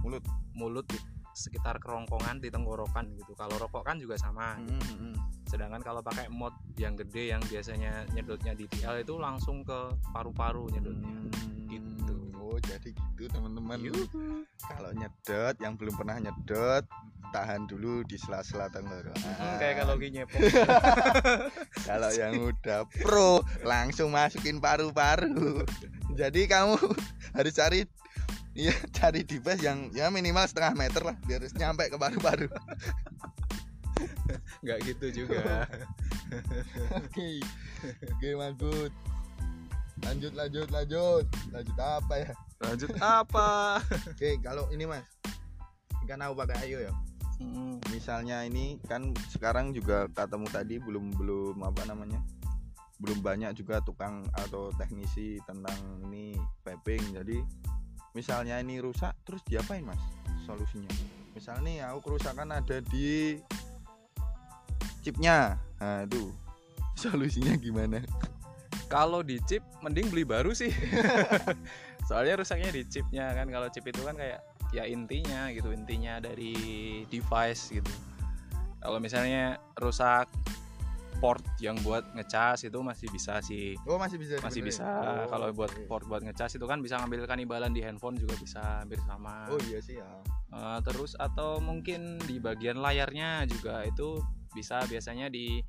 Mulut. 0.00 0.24
mulut 0.56 0.88
di 0.88 0.96
sekitar 1.36 1.76
kerongkongan 1.76 2.40
di 2.40 2.48
tenggorokan 2.48 3.12
gitu. 3.20 3.36
Kalau 3.36 3.60
rokok 3.60 3.84
kan 3.84 4.00
juga 4.00 4.16
sama. 4.16 4.56
Hmm, 4.56 5.12
sedangkan 5.44 5.84
kalau 5.84 6.00
pakai 6.00 6.32
mod 6.32 6.56
yang 6.80 6.96
gede 6.96 7.36
yang 7.36 7.42
biasanya 7.44 8.08
nyedotnya 8.16 8.56
di 8.56 8.64
TL 8.64 9.04
itu 9.04 9.20
langsung 9.20 9.60
ke 9.60 9.92
paru-paru 10.08 10.72
nyedotnya. 10.72 11.12
Gitu. 11.28 11.59
Oh 12.50 12.58
jadi 12.58 12.90
gitu 12.90 13.30
teman-teman. 13.30 13.78
Kalau 14.66 14.90
nyedot 14.90 15.54
yang 15.62 15.78
belum 15.78 15.94
pernah 15.94 16.18
nyedot 16.18 16.82
tahan 17.30 17.70
dulu 17.70 18.02
di 18.02 18.18
sela-sela 18.18 18.66
tenggorokan. 18.74 19.14
Hmm, 19.22 19.54
kayak 19.62 19.86
kalau 19.86 19.94
nyepok 19.94 20.40
Kalau 21.88 22.10
yang 22.10 22.34
udah 22.42 22.90
pro 22.98 23.46
langsung 23.62 24.10
masukin 24.10 24.58
paru-paru. 24.58 25.62
Jadi 26.18 26.50
kamu 26.50 26.74
harus 27.38 27.54
cari 27.54 27.86
Iya 28.50 28.74
cari 28.90 29.22
device 29.22 29.62
yang 29.62 29.94
ya 29.94 30.10
minimal 30.10 30.42
setengah 30.42 30.74
meter 30.74 31.06
lah 31.06 31.14
biar 31.22 31.46
nyampe 31.54 31.86
ke 31.86 31.94
paru-paru. 31.94 32.50
nggak 34.66 34.78
gitu 34.90 35.06
juga 35.24 35.68
Oke, 36.98 37.42
oke 38.10 38.28
Mas 38.38 38.54
Bud. 38.58 38.92
Lanjut 40.04 40.32
lanjut 40.32 40.68
lanjut. 40.72 41.24
Lanjut 41.52 41.76
apa 41.78 42.14
ya? 42.16 42.32
lanjut 42.60 42.92
apa? 43.00 43.80
Oke 44.12 44.36
kalau 44.44 44.68
ini 44.68 44.84
Mas, 44.84 45.04
kan 46.04 46.20
aku 46.20 46.44
pakai 46.44 46.68
Ayo 46.68 46.78
ya. 46.84 46.92
Hmm, 47.40 47.80
misalnya 47.88 48.44
ini 48.44 48.76
kan 48.84 49.16
sekarang 49.32 49.72
juga 49.72 50.04
katamu 50.12 50.44
tadi 50.52 50.76
belum 50.76 51.16
belum 51.16 51.56
apa 51.64 51.88
namanya? 51.88 52.20
Belum 53.00 53.24
banyak 53.24 53.56
juga 53.56 53.80
tukang 53.80 54.28
atau 54.36 54.68
teknisi 54.76 55.40
tentang 55.48 55.76
ini 56.04 56.36
vaping. 56.60 57.16
Jadi 57.16 57.40
misalnya 58.12 58.60
ini 58.60 58.76
rusak 58.76 59.16
terus 59.24 59.40
diapain 59.48 59.80
mas 59.80 60.00
solusinya? 60.44 60.92
Misalnya 61.32 61.64
nih 61.64 61.76
aku 61.88 62.12
kerusakan 62.12 62.52
ada 62.52 62.84
di 62.84 63.40
chipnya. 65.00 65.56
Nah 65.80 66.04
itu 66.04 66.28
solusinya 67.00 67.56
gimana 67.56 68.04
kalau 68.90 69.22
di 69.22 69.38
chip 69.46 69.62
mending 69.86 70.10
beli 70.10 70.26
baru 70.26 70.50
sih. 70.50 70.74
Soalnya 72.10 72.42
rusaknya 72.42 72.74
di 72.74 72.82
chipnya 72.90 73.30
kan. 73.30 73.46
Kalau 73.46 73.70
chip 73.70 73.86
itu 73.86 74.02
kan 74.02 74.18
kayak 74.18 74.42
ya 74.74 74.82
intinya 74.82 75.46
gitu 75.54 75.70
intinya 75.70 76.18
dari 76.18 76.52
device 77.06 77.70
gitu. 77.70 77.92
Kalau 78.82 78.98
misalnya 78.98 79.62
rusak 79.78 80.26
port 81.20 81.44
yang 81.60 81.76
buat 81.84 82.02
ngecas 82.16 82.66
itu 82.66 82.80
masih 82.80 83.06
bisa 83.12 83.38
sih. 83.44 83.78
Oh 83.86 84.00
masih 84.00 84.16
bisa 84.18 84.40
masih 84.42 84.64
bisa. 84.64 84.82
Oh, 84.82 85.28
kalau 85.28 85.52
buat 85.52 85.70
oke. 85.70 85.86
port 85.86 86.04
buat 86.08 86.24
ngecas 86.24 86.56
itu 86.56 86.64
kan 86.64 86.80
bisa 86.80 86.96
ngambil 86.98 87.28
kanibalan 87.28 87.70
di 87.70 87.84
handphone 87.84 88.16
juga 88.18 88.34
bisa 88.40 88.82
hampir 88.82 88.98
sama. 89.04 89.46
Oh 89.52 89.60
iya 89.68 89.78
sih 89.78 90.00
ya. 90.00 90.10
Eh, 90.50 90.78
terus 90.82 91.14
atau 91.14 91.62
mungkin 91.62 92.18
di 92.24 92.40
bagian 92.42 92.80
layarnya 92.80 93.46
juga 93.46 93.86
itu 93.86 94.18
bisa 94.50 94.82
biasanya 94.88 95.30
di 95.30 95.62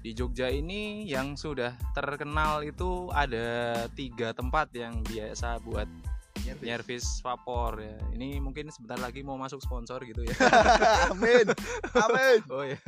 di 0.00 0.10
Jogja 0.12 0.46
ini 0.46 1.06
yang 1.06 1.34
sudah 1.34 1.74
terkenal 1.92 2.62
itu 2.62 3.06
ada 3.10 3.74
tiga 3.92 4.32
tempat 4.32 4.70
yang 4.72 5.00
biasa 5.02 5.62
buat 5.62 5.86
Nyervis. 6.42 6.64
nyervis 6.66 7.04
vapor 7.22 7.72
ya. 7.78 7.94
Ini 8.12 8.42
mungkin 8.42 8.66
sebentar 8.68 8.98
lagi 8.98 9.22
mau 9.22 9.38
masuk 9.38 9.62
sponsor 9.62 10.02
gitu 10.02 10.26
ya. 10.26 10.34
Amin. 11.14 11.46
Amin. 11.94 12.38
Oh 12.50 12.66
ya 12.66 12.80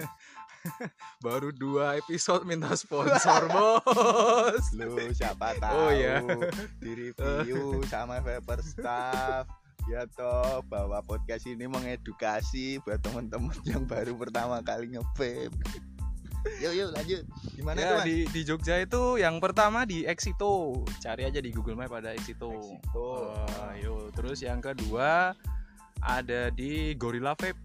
baru 1.24 1.52
dua 1.52 2.00
episode 2.00 2.42
minta 2.42 2.72
sponsor 2.72 3.46
bos. 3.46 4.64
Lu 4.72 4.96
siapa 5.12 5.54
tahu 5.60 5.76
Oh, 5.76 5.90
iya. 5.92 6.24
di 6.80 7.12
review 7.12 7.84
sama 7.86 8.18
Vapor 8.18 8.58
Staff. 8.58 9.44
Ya 9.84 10.08
toh 10.08 10.64
bahwa 10.64 11.04
podcast 11.04 11.44
ini 11.44 11.68
mengedukasi 11.68 12.80
buat 12.80 12.96
teman-teman 13.04 13.52
yang 13.68 13.84
baru 13.84 14.16
pertama 14.16 14.64
kali 14.64 14.88
nge-vape 14.96 15.52
yuk 16.60 16.72
yuk 16.76 16.88
lanjut. 16.92 17.22
Gimana 17.56 17.76
tuh 17.76 17.84
ya 17.84 17.96
mas? 17.96 18.06
di 18.06 18.16
di 18.28 18.40
Jogja 18.44 18.76
itu 18.80 19.02
yang 19.20 19.36
pertama 19.40 19.88
di 19.88 20.04
Exito. 20.04 20.84
Cari 21.00 21.28
aja 21.28 21.40
di 21.40 21.50
Google 21.52 21.76
Map 21.78 21.92
ada 21.92 22.12
Exito, 22.12 22.52
Exito. 22.52 22.98
Oh, 22.98 23.32
ayo. 23.72 24.12
Terus 24.12 24.44
yang 24.44 24.60
kedua 24.60 25.32
ada 26.04 26.52
di 26.52 26.92
Gorilla 26.96 27.32
Vape. 27.32 27.56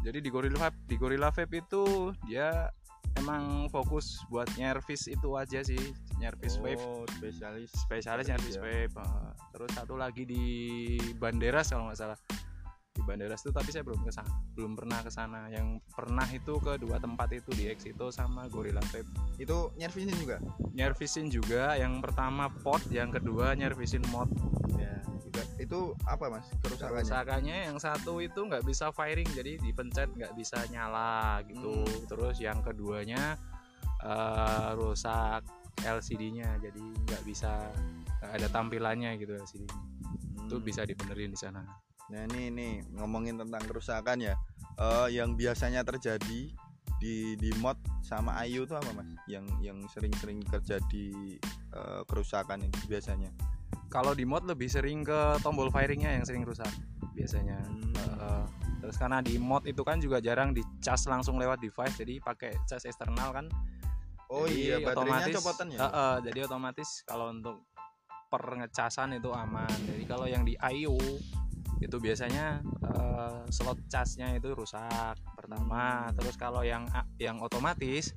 Jadi 0.00 0.18
di 0.22 0.30
Gorilla 0.32 0.70
Vape 0.70 0.78
di 0.86 0.96
Gorilla 0.96 1.28
Vape 1.34 1.60
itu 1.60 2.14
dia 2.24 2.70
emang 3.18 3.66
fokus 3.68 4.22
buat 4.30 4.46
nyervis 4.54 5.10
itu 5.10 5.34
aja 5.34 5.60
sih 5.66 5.92
nyervis 6.22 6.56
vape. 6.62 6.78
oh 6.78 7.04
spesialis. 7.18 7.70
Spesialis 7.74 8.26
nyervis 8.30 8.56
ya. 8.56 8.62
vape 8.62 8.94
Uh, 9.00 9.30
terus 9.50 9.70
satu 9.74 9.98
lagi 9.98 10.22
di 10.24 10.44
Banderas 11.18 11.74
kalau 11.74 11.90
nggak 11.90 11.98
salah 11.98 12.18
di 12.90 13.02
Banderas 13.06 13.46
itu 13.46 13.54
tapi 13.54 13.70
saya 13.70 13.86
belum 13.86 14.02
ke 14.02 14.10
sana 14.10 14.30
belum 14.58 14.74
pernah 14.74 14.98
ke 15.00 15.10
sana. 15.14 15.46
Yang 15.48 15.78
pernah 15.94 16.26
itu 16.26 16.58
ke 16.58 16.76
dua 16.82 16.98
tempat 16.98 17.30
itu 17.30 17.50
di 17.54 17.70
Exito 17.70 18.10
sama 18.10 18.50
Gorilla 18.50 18.82
Vape 18.90 19.06
itu 19.38 19.70
nyervisin 19.78 20.16
juga? 20.18 20.36
Nyervisin 20.74 21.26
juga 21.30 21.78
yang 21.78 22.02
pertama 22.02 22.50
pot 22.50 22.82
yang 22.90 23.14
kedua 23.14 23.54
nyervisin 23.54 24.02
mod. 24.10 24.28
Ya 24.74 24.98
juga. 25.22 25.42
Itu 25.62 25.94
apa 26.04 26.28
mas 26.28 26.50
kerusakannya? 26.60 27.06
Kerusakannya 27.06 27.56
yang 27.70 27.76
satu 27.78 28.18
itu 28.18 28.40
nggak 28.42 28.66
bisa 28.66 28.90
firing 28.90 29.28
jadi 29.32 29.56
dipencet 29.62 30.10
nggak 30.10 30.34
bisa 30.34 30.58
nyala 30.68 31.40
gitu. 31.46 31.86
Hmm. 31.86 32.04
terus 32.10 32.36
yang 32.42 32.58
keduanya 32.60 33.38
eh, 34.02 34.70
rusak 34.74 35.46
LCD-nya 35.80 36.58
jadi 36.60 36.84
nggak 37.06 37.22
bisa 37.24 37.70
ada 38.20 38.48
tampilannya 38.50 39.16
gitu 39.16 39.32
LCD 39.38 39.64
itu 40.40 40.56
Hmm. 40.58 40.66
bisa 40.66 40.82
dibenerin 40.82 41.30
di 41.30 41.38
sana 41.38 41.62
Nah 42.10 42.26
ini 42.30 42.50
nih 42.50 42.72
ngomongin 42.98 43.38
tentang 43.38 43.62
kerusakan 43.64 44.18
ya. 44.20 44.34
eh, 44.80 45.08
yang 45.12 45.36
biasanya 45.36 45.84
terjadi 45.84 46.50
di 47.00 47.32
di 47.36 47.50
mod 47.60 47.80
sama 48.04 48.36
Ayu 48.44 48.68
tuh 48.68 48.76
apa 48.76 48.92
mas 48.92 49.08
yang 49.24 49.44
yang 49.64 49.80
sering-sering 49.88 50.44
terjadi 50.44 51.40
eh, 51.72 52.02
kerusakan 52.04 52.60
itu 52.64 52.80
biasanya 52.88 53.32
Kalau 53.90 54.14
di 54.14 54.22
mod 54.22 54.46
lebih 54.46 54.70
sering 54.70 55.02
ke 55.02 55.38
tombol 55.42 55.70
firingnya 55.70 56.14
yang 56.14 56.22
sering 56.22 56.46
rusak 56.46 56.70
biasanya. 57.14 57.58
Hmm. 57.58 57.90
Eh, 57.94 58.44
terus 58.80 58.96
karena 58.96 59.18
di 59.20 59.34
mod 59.36 59.66
itu 59.66 59.82
kan 59.82 59.98
juga 59.98 60.22
jarang 60.22 60.54
dicas 60.54 61.04
langsung 61.10 61.36
lewat 61.42 61.58
device, 61.58 61.98
jadi 61.98 62.22
pakai 62.22 62.54
cas 62.70 62.86
eksternal 62.86 63.34
kan. 63.34 63.46
oh 64.30 64.46
Jadi 64.46 64.62
iya 64.62 64.76
baterainya 64.78 65.34
copotan 65.34 65.74
ya 65.74 65.78
Eh, 65.82 65.86
eh, 65.90 66.16
jadi 66.30 66.38
otomatis 66.46 67.02
kalau 67.02 67.34
untuk 67.34 67.66
per 68.30 68.42
ngecasan 68.62 69.18
itu 69.18 69.34
aman. 69.34 69.74
Jadi 69.90 70.04
kalau 70.06 70.30
yang 70.30 70.46
di 70.46 70.54
IO 70.54 70.98
itu 71.80 71.96
biasanya 71.96 72.60
eh, 72.84 73.40
slot 73.48 73.80
casnya 73.88 74.36
itu 74.36 74.52
rusak 74.52 75.16
pertama. 75.34 76.12
Terus 76.14 76.36
kalau 76.36 76.60
yang 76.60 76.84
yang 77.16 77.40
otomatis 77.40 78.12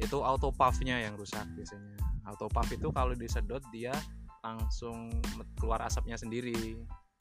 itu 0.00 0.18
auto 0.24 0.52
puff-nya 0.52 1.00
yang 1.00 1.16
rusak 1.16 1.44
biasanya. 1.56 1.96
Auto 2.28 2.48
puff 2.52 2.68
itu 2.72 2.88
kalau 2.92 3.16
disedot 3.16 3.64
dia 3.72 3.92
langsung 4.40 5.12
keluar 5.60 5.84
asapnya 5.84 6.16
sendiri, 6.16 6.76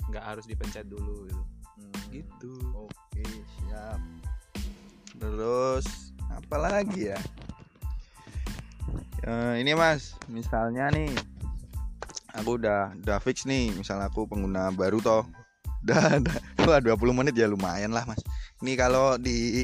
nggak 0.08 0.24
harus 0.24 0.46
dipencet 0.48 0.88
dulu 0.88 1.28
gitu. 1.28 1.44
Hmm. 1.80 2.04
Gitu. 2.12 2.54
Oke, 2.76 3.24
siap. 3.64 4.00
Terus 5.20 6.16
apa 6.32 6.56
lagi 6.60 7.12
ya? 7.12 7.20
Eh, 9.28 9.54
ini 9.60 9.76
Mas, 9.76 10.16
misalnya 10.32 10.88
nih 10.96 11.12
aku 12.32 12.56
udah 12.56 12.96
udah 13.04 13.20
fix 13.20 13.44
nih, 13.44 13.76
misal 13.76 14.00
aku 14.00 14.24
pengguna 14.24 14.72
baru 14.72 15.04
toh. 15.04 15.28
Udah, 15.84 16.20
udah 16.20 16.36
wah, 16.68 16.80
20 16.84 17.20
menit 17.24 17.34
ya 17.40 17.48
lumayan 17.48 17.96
lah, 17.96 18.04
Mas. 18.04 18.20
Ini 18.60 18.76
kalau 18.76 19.16
di 19.16 19.64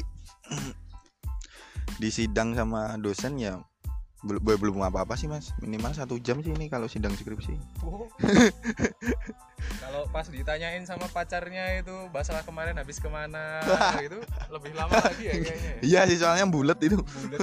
di 1.96 2.08
sidang 2.12 2.52
sama 2.52 3.00
dosen 3.00 3.40
ya 3.40 3.60
belum 4.24 4.42
belum 4.42 4.76
apa-apa 4.82 5.14
sih, 5.14 5.28
Mas. 5.28 5.52
Minimal 5.62 5.92
satu 5.94 6.18
jam 6.18 6.40
sih 6.42 6.50
ini 6.50 6.66
kalau 6.66 6.88
sidang 6.88 7.14
skripsi. 7.14 7.54
Kalau 9.82 10.06
pas 10.14 10.26
ditanyain 10.28 10.84
sama 10.86 11.10
pacarnya 11.10 11.80
itu 11.82 11.94
masalah 12.14 12.44
kemarin 12.46 12.76
habis 12.78 13.02
ke 13.02 13.08
mana 13.10 13.64
gitu 14.04 14.20
lebih 14.52 14.72
lama 14.78 14.94
lagi 14.94 15.26
ya 15.26 15.34
kayaknya. 15.42 15.72
ya. 15.72 15.82
Iya 15.82 16.00
sih 16.06 16.18
soalnya 16.22 16.46
bulat 16.46 16.78
itu. 16.84 17.00
Bulet. 17.02 17.40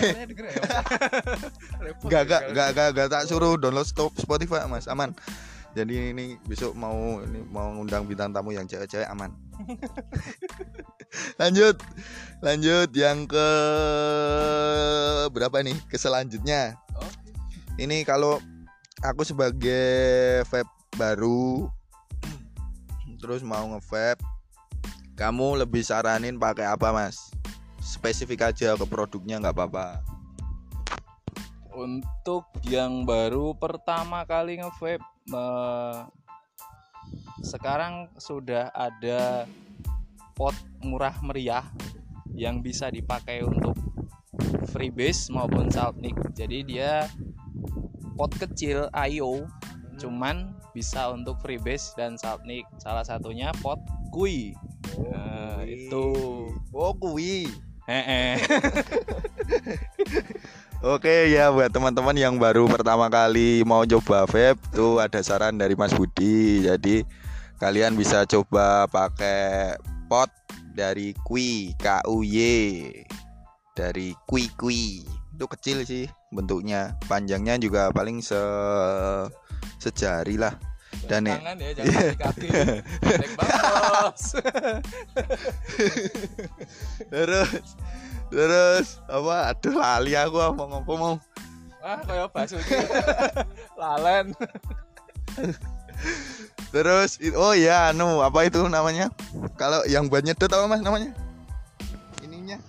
Ya. 0.00 0.24
Gak, 2.08 2.22
gak, 2.24 2.42
gak, 2.56 2.68
gak, 2.72 2.88
gak 2.96 3.08
tak 3.12 3.22
suruh 3.28 3.60
download 3.60 3.84
stop 3.84 4.16
Spotify 4.16 4.64
mas, 4.64 4.88
aman. 4.88 5.12
Jadi 5.78 6.10
ini 6.10 6.34
besok 6.42 6.74
mau 6.74 7.22
ini 7.22 7.38
mau 7.54 7.70
ngundang 7.70 8.02
bintang 8.02 8.34
tamu 8.34 8.50
yang 8.50 8.66
cewek-cewek 8.66 9.06
aman. 9.06 9.30
lanjut, 11.40 11.78
lanjut 12.42 12.90
yang 12.98 13.30
ke 13.30 13.48
berapa 15.30 15.62
nih? 15.62 15.78
Ke 15.86 15.94
selanjutnya. 15.94 16.74
Oh. 16.98 17.06
Ini 17.78 18.02
kalau 18.02 18.42
aku 19.06 19.22
sebagai 19.22 20.42
vape 20.50 20.66
baru, 20.98 21.70
terus 23.22 23.46
mau 23.46 23.62
nge-vape, 23.70 24.18
kamu 25.14 25.62
lebih 25.62 25.86
saranin 25.86 26.42
pakai 26.42 26.66
apa 26.66 26.90
mas? 26.90 27.30
Spesifik 27.78 28.50
aja 28.50 28.74
ke 28.74 28.82
produknya 28.82 29.38
nggak 29.38 29.54
apa-apa. 29.54 30.07
Untuk 31.78 32.50
yang 32.66 33.06
baru 33.06 33.54
pertama 33.54 34.26
kali 34.26 34.58
nge-vape 34.58 34.98
eh, 35.30 35.98
sekarang 37.46 38.10
sudah 38.18 38.74
ada 38.74 39.46
pot 40.34 40.58
murah 40.82 41.14
meriah 41.22 41.62
yang 42.34 42.66
bisa 42.66 42.90
dipakai 42.90 43.46
untuk 43.46 43.78
freebase 44.74 45.30
maupun 45.30 45.70
saltnik. 45.70 46.18
Jadi 46.34 46.66
dia 46.66 47.06
pot 48.18 48.34
kecil 48.34 48.90
IO 48.90 49.46
cuman 50.02 50.58
bisa 50.74 51.14
untuk 51.14 51.38
freebase 51.38 51.94
dan 51.94 52.18
saltnik. 52.18 52.66
Salah 52.82 53.06
satunya 53.06 53.54
pot 53.62 53.78
kui. 54.10 54.50
Nah, 54.98 55.62
itu. 55.62 56.10
Oh 56.74 56.90
kui. 56.98 57.46
Heeh. 57.86 58.36
Oke 60.78 61.34
ya 61.34 61.50
buat 61.50 61.74
teman-teman 61.74 62.14
yang 62.14 62.38
baru 62.38 62.70
pertama 62.70 63.10
kali 63.10 63.66
mau 63.66 63.82
coba 63.82 64.30
vape 64.30 64.62
tuh 64.70 65.02
ada 65.02 65.18
saran 65.26 65.58
dari 65.58 65.74
Mas 65.74 65.90
Budi. 65.90 66.62
Jadi 66.62 67.02
kalian 67.58 67.98
bisa 67.98 68.22
coba 68.30 68.86
pakai 68.86 69.74
pot 70.06 70.30
dari 70.78 71.18
Kui 71.26 71.74
K 71.74 72.06
U 72.06 72.22
Y 72.22 72.38
dari 73.74 74.14
Kui 74.22 74.46
Kui. 74.54 75.02
Itu 75.34 75.50
kecil 75.50 75.82
sih 75.82 76.06
bentuknya. 76.30 76.94
Panjangnya 77.10 77.58
juga 77.58 77.90
paling 77.90 78.22
se 78.22 78.38
sejari 79.82 80.38
lah. 80.38 80.54
Dan 81.10 81.26
nih- 81.26 81.42
ya 81.42 81.74
jangan 81.74 82.22
kaki. 82.22 82.48
Terus 87.12 87.76
terus 88.28 89.00
apa? 89.08 89.52
Aduh 89.52 89.74
lali 89.76 90.12
aku 90.14 90.38
apa 90.40 90.62
ngomong 90.62 90.98
mau. 90.98 91.14
Wah, 91.78 91.98
kayak 92.04 92.28
gitu. 92.50 92.74
Lalen. 93.78 94.34
Terus 96.68 97.16
oh 97.32 97.56
ya 97.56 97.90
anu 97.90 98.20
apa 98.20 98.44
itu 98.44 98.60
namanya? 98.68 99.08
Kalau 99.56 99.80
yang 99.88 100.06
buat 100.12 100.20
nyedot 100.20 100.52
apa 100.52 100.68
Mas 100.68 100.84
namanya? 100.84 101.16
Ininya. 102.20 102.60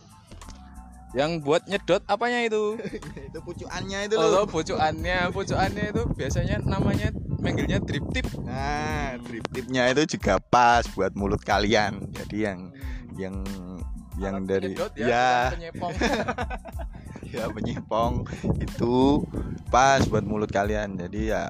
Yang 1.12 1.32
buat 1.44 1.68
nyedot 1.68 2.00
apanya 2.08 2.48
itu? 2.48 2.80
itu 3.28 3.40
pucukannya 3.44 4.08
itu 4.08 4.16
Oh, 4.16 4.30
loh. 4.30 4.46
pucukannya, 4.48 5.34
pucukannya 5.36 5.92
itu 5.92 6.04
biasanya 6.16 6.64
namanya 6.64 7.12
manggilnya 7.44 7.82
drip 7.84 8.06
tip. 8.16 8.28
Nah, 8.46 9.20
drip 9.20 9.44
tipnya 9.52 9.90
itu 9.92 10.16
juga 10.16 10.40
pas 10.40 10.86
buat 10.96 11.12
mulut 11.18 11.42
kalian. 11.44 12.00
Jadi 12.16 12.38
yang 12.48 12.72
yang 13.20 13.36
yang 14.20 14.44
Alat 14.44 14.52
dari 14.52 14.72
ya, 15.00 15.08
ya 15.08 15.30
penyepong. 15.56 15.94
ya 17.36 17.46
penyipong 17.50 18.14
itu 18.60 19.24
pas 19.72 20.04
buat 20.06 20.26
mulut 20.28 20.52
kalian. 20.52 21.00
Jadi 21.00 21.32
ya 21.32 21.48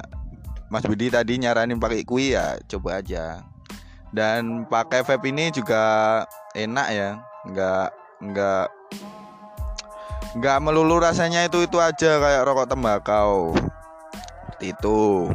Mas 0.70 0.86
Budi 0.86 1.10
tadi 1.10 1.42
nyaranin 1.42 1.82
pakai 1.82 2.06
kui 2.06 2.38
ya 2.38 2.62
coba 2.70 3.02
aja. 3.02 3.42
Dan 4.10 4.66
pakai 4.70 5.06
vape 5.06 5.30
ini 5.30 5.54
juga 5.54 6.26
enak 6.58 6.88
ya, 6.90 7.10
nggak 7.46 7.90
nggak 8.30 8.68
nggak 10.38 10.58
melulu 10.62 11.02
rasanya 11.02 11.46
itu 11.46 11.66
itu 11.66 11.78
aja 11.82 12.22
kayak 12.22 12.46
rokok 12.46 12.70
tembakau. 12.70 13.54
Seperti 14.46 14.78
itu. 14.78 15.30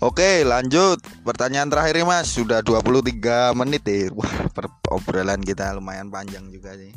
Oke 0.00 0.48
lanjut. 0.48 0.96
Pertanyaan 1.28 1.68
terakhir 1.68 2.00
nih 2.00 2.08
mas. 2.08 2.32
Sudah 2.32 2.64
23 2.64 3.52
menit 3.52 3.84
deh 3.84 4.08
Wah 4.16 4.48
per- 4.48 4.72
obrolan 4.88 5.44
kita 5.44 5.76
lumayan 5.76 6.08
panjang 6.08 6.48
juga 6.48 6.72
sih. 6.72 6.96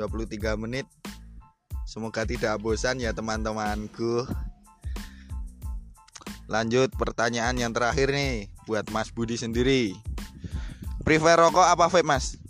23 0.00 0.56
menit. 0.56 0.88
Semoga 1.84 2.24
tidak 2.24 2.56
bosan 2.64 3.04
ya 3.04 3.12
teman-temanku. 3.12 4.24
Lanjut 6.48 6.88
pertanyaan 6.96 7.58
yang 7.60 7.76
terakhir 7.76 8.08
nih 8.08 8.48
Buat 8.64 8.88
Mas 8.90 9.12
Budi 9.12 9.36
sendiri. 9.36 9.92
Prefer 11.04 11.36
rokok 11.38 11.68
apa 11.68 11.86
vape 11.86 12.02
mas? 12.02 12.40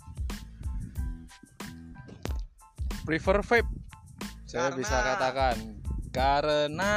Prefer 3.03 3.43
vape. 3.43 3.67
Saya 4.47 4.71
Karena- 4.71 4.77
bisa 4.79 4.97
katakan 5.03 5.55
karena 6.15 6.93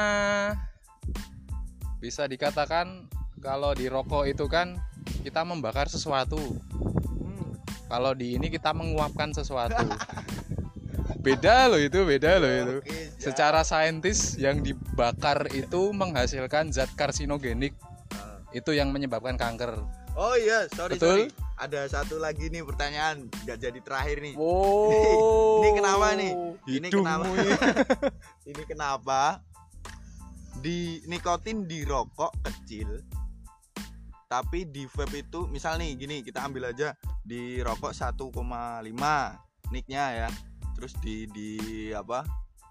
bisa 2.00 2.24
dikatakan 2.24 3.06
kalau 3.44 3.76
di 3.76 3.86
rokok 3.92 4.24
itu 4.24 4.48
kan 4.48 4.80
kita 5.20 5.44
membakar 5.44 5.86
sesuatu. 5.86 6.40
Kalau 7.90 8.16
di 8.16 8.40
ini 8.40 8.48
kita 8.48 8.72
menguapkan 8.72 9.36
sesuatu. 9.36 9.76
beda 11.26 11.68
loh 11.68 11.80
itu, 11.80 12.00
beda 12.08 12.40
loh 12.40 12.50
itu. 12.50 12.76
Siap. 12.88 13.20
Secara 13.20 13.60
saintis 13.60 14.40
yang 14.40 14.64
dibakar 14.64 15.52
itu 15.52 15.92
menghasilkan 15.92 16.72
zat 16.72 16.88
karsinogenik. 16.96 17.76
Itu 18.56 18.72
yang 18.72 18.90
menyebabkan 18.90 19.36
kanker. 19.36 20.00
Oh 20.18 20.34
iya 20.34 20.66
sorry 20.74 20.98
Betul? 20.98 21.06
sorry 21.06 21.26
Ada 21.54 21.86
satu 21.86 22.18
lagi 22.18 22.50
nih 22.50 22.66
pertanyaan 22.66 23.30
Gak 23.46 23.62
jadi 23.62 23.78
terakhir 23.78 24.18
nih 24.18 24.34
Wow. 24.34 24.90
Ini 25.62 25.68
kenapa 25.76 26.06
nih? 26.18 26.32
Ini 26.66 26.86
Hidungmu 26.90 27.30
kenapa? 27.30 27.66
ini 28.50 28.62
kenapa 28.66 29.20
di 30.60 31.00
nikotin 31.08 31.64
di 31.64 31.88
rokok 31.88 32.36
kecil 32.44 33.00
tapi 34.30 34.62
di 34.62 34.86
vape 34.86 35.26
itu 35.26 35.50
misal 35.50 35.74
nih 35.74 35.98
gini 35.98 36.16
kita 36.22 36.46
ambil 36.46 36.70
aja 36.70 36.94
di 37.26 37.58
rokok 37.66 37.90
1,5 37.90 38.30
nicknya 39.74 40.04
ya. 40.14 40.28
Terus 40.78 40.94
di 41.02 41.26
di 41.34 41.50
apa 41.90 42.22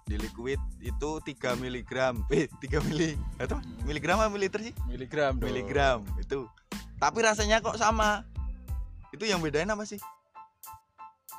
di 0.08 0.16
liquid 0.16 0.56
itu 0.80 1.10
3 1.20 1.60
miligram. 1.60 2.24
Eh 2.32 2.48
3 2.48 2.80
mili 2.88 3.12
atau 3.36 3.60
miligram 3.84 4.24
apa 4.24 4.32
mililiter 4.32 4.72
sih? 4.72 4.74
Miligram 4.88 5.36
dong. 5.36 5.52
miligram 5.52 6.00
itu. 6.16 6.48
Tapi 6.96 7.18
rasanya 7.20 7.60
kok 7.60 7.76
sama. 7.76 8.24
Itu 9.12 9.28
yang 9.28 9.44
bedain 9.44 9.68
apa 9.68 9.84
sih 9.84 10.00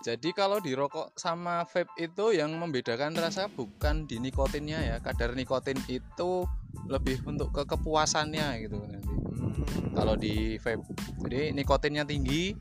Jadi 0.01 0.33
kalau 0.33 0.57
di 0.57 0.73
rokok 0.73 1.13
sama 1.13 1.61
vape 1.69 1.93
itu 2.01 2.33
yang 2.33 2.57
membedakan 2.57 3.13
rasa 3.13 3.45
bukan 3.53 4.09
di 4.09 4.17
nikotinnya 4.17 4.81
ya. 4.81 4.97
Kadar 4.97 5.37
nikotin 5.37 5.77
itu 5.85 6.45
lebih 6.89 7.21
untuk 7.29 7.53
ke 7.53 7.63
kepuasannya 7.69 8.65
gitu 8.65 8.81
nanti. 8.81 9.13
Hmm. 9.13 9.93
Kalau 9.93 10.17
di 10.17 10.57
vape. 10.57 10.81
Jadi 11.21 11.53
nikotinnya 11.53 12.03
tinggi 12.09 12.57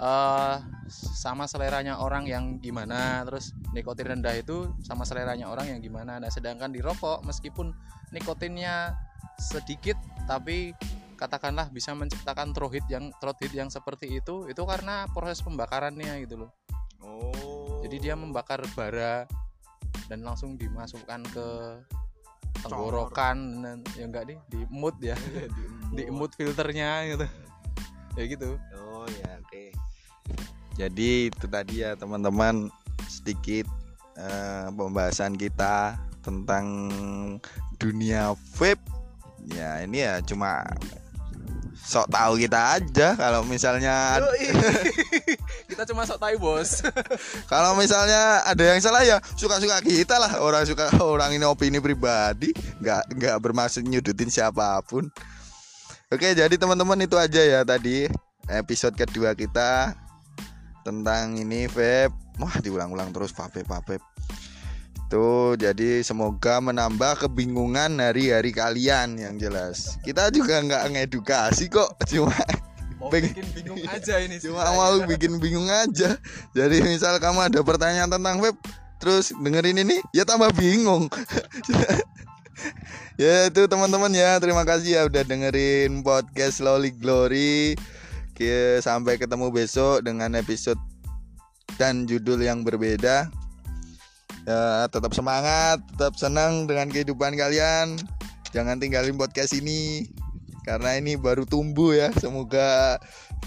eh 0.00 0.56
sama 0.90 1.46
seleranya 1.46 2.00
orang 2.02 2.26
yang 2.26 2.58
gimana, 2.58 3.22
terus 3.22 3.54
nikotin 3.76 4.16
rendah 4.16 4.34
itu 4.34 4.72
sama 4.82 5.04
seleranya 5.04 5.46
orang 5.52 5.70
yang 5.70 5.80
gimana. 5.84 6.18
Nah, 6.18 6.32
sedangkan 6.32 6.72
di 6.72 6.80
rokok 6.80 7.22
meskipun 7.22 7.70
nikotinnya 8.10 8.96
sedikit 9.38 9.94
tapi 10.26 10.72
katakanlah 11.20 11.68
bisa 11.68 11.92
menciptakan 11.92 12.56
throat 12.56 12.80
hit 12.80 12.86
yang 12.88 13.12
throat 13.20 13.36
hit 13.44 13.52
yang 13.52 13.68
seperti 13.68 14.24
itu 14.24 14.48
itu 14.48 14.62
karena 14.64 15.04
proses 15.12 15.44
pembakarannya 15.44 16.16
gitu 16.24 16.40
loh. 16.40 16.50
Oh. 17.04 17.80
Jadi 17.84 17.96
dia 18.08 18.14
membakar 18.14 18.62
bara 18.76 19.24
dan 20.06 20.22
langsung 20.26 20.54
dimasukkan 20.58 21.22
ke 21.30 21.48
tenggorokan 22.66 23.36
dan 23.64 23.78
ya 23.96 24.04
enggak 24.06 24.24
nih? 24.30 24.38
Di 24.50 24.60
mood 24.68 24.96
ya 25.00 25.16
di 25.96 26.06
mood 26.12 26.32
filternya 26.36 27.08
gitu. 27.16 27.26
Ya 28.18 28.24
gitu. 28.26 28.50
Oh 28.78 29.06
ya 29.08 29.38
oke. 29.40 29.64
Jadi 30.78 31.28
itu 31.28 31.46
tadi 31.50 31.84
ya 31.84 31.96
teman-teman 31.96 32.68
sedikit 33.10 33.66
eh, 34.16 34.66
pembahasan 34.70 35.36
kita 35.36 35.98
tentang 36.20 36.88
dunia 37.80 38.36
vape. 38.56 38.82
Ya 39.50 39.80
ini 39.82 40.04
ya 40.04 40.20
cuma 40.20 40.62
sok 41.80 42.06
tahu 42.12 42.38
kita 42.38 42.76
aja 42.76 43.16
kalau 43.16 43.42
misalnya 43.42 44.20
kita 45.70 45.82
cuma 45.88 46.04
sok 46.04 46.20
tahu 46.20 46.36
bos 46.36 46.84
Kalau 47.52 47.74
misalnya 47.74 48.46
ada 48.46 48.62
yang 48.62 48.78
salah 48.78 49.02
ya 49.02 49.18
suka-suka 49.34 49.82
kita 49.82 50.20
lah 50.20 50.38
orang 50.38 50.62
suka 50.68 50.86
orang 51.02 51.34
ini 51.34 51.42
opini 51.42 51.82
pribadi 51.82 52.54
nggak 52.78 53.16
nggak 53.16 53.36
bermaksud 53.42 53.82
nyudutin 53.86 54.30
siapa 54.30 54.78
pun. 54.86 55.10
Oke 56.10 56.34
jadi 56.34 56.54
teman-teman 56.54 56.98
itu 57.02 57.14
aja 57.18 57.42
ya 57.42 57.60
tadi 57.62 58.06
episode 58.50 58.94
kedua 58.98 59.34
kita 59.34 59.94
tentang 60.82 61.38
ini 61.38 61.66
vape. 61.70 62.14
Wah 62.40 62.56
diulang-ulang 62.62 63.12
terus 63.12 63.34
vape 63.34 63.66
vape. 63.66 64.09
Itu 65.10 65.58
jadi 65.58 66.06
semoga 66.06 66.62
menambah 66.62 67.26
kebingungan 67.26 67.98
hari-hari 67.98 68.54
kalian 68.54 69.18
yang 69.18 69.42
jelas. 69.42 69.98
Kita 70.06 70.30
juga 70.30 70.62
nggak 70.62 70.86
ngedukasi 70.94 71.66
kok 71.66 71.98
cuma 72.06 72.30
mau 72.94 73.10
bikin 73.10 73.42
bingung 73.50 73.82
aja 73.90 74.22
ini 74.22 74.38
cuma 74.38 74.62
ceritanya. 74.62 74.78
mau 74.78 74.94
bikin 75.10 75.32
bingung 75.42 75.66
aja. 75.66 76.14
Jadi 76.54 76.76
misal 76.86 77.18
kamu 77.18 77.42
ada 77.42 77.58
pertanyaan 77.58 78.06
tentang 78.06 78.38
web 78.38 78.54
terus 79.02 79.34
dengerin 79.34 79.82
ini 79.82 79.98
ya 80.14 80.22
tambah 80.22 80.54
bingung. 80.54 81.10
Ya 83.18 83.50
itu 83.50 83.66
teman-teman 83.66 84.14
ya 84.14 84.38
terima 84.38 84.62
kasih 84.62 84.94
ya 84.94 85.02
udah 85.10 85.26
dengerin 85.26 86.06
podcast 86.06 86.62
Loli 86.62 86.94
Glory. 86.94 87.74
Oke, 88.30 88.78
sampai 88.78 89.18
ketemu 89.18 89.50
besok 89.50 90.06
dengan 90.06 90.38
episode 90.38 90.78
dan 91.80 92.06
judul 92.06 92.38
yang 92.40 92.62
berbeda 92.62 93.32
ya 94.44 94.86
tetap 94.88 95.12
semangat 95.12 95.80
tetap 95.94 96.14
senang 96.16 96.64
dengan 96.68 96.88
kehidupan 96.88 97.36
kalian. 97.36 97.96
Jangan 98.50 98.82
tinggalin 98.82 99.14
podcast 99.14 99.54
ini 99.54 100.10
karena 100.66 100.98
ini 100.98 101.14
baru 101.14 101.46
tumbuh 101.46 101.94
ya. 101.94 102.10
Semoga 102.18 102.98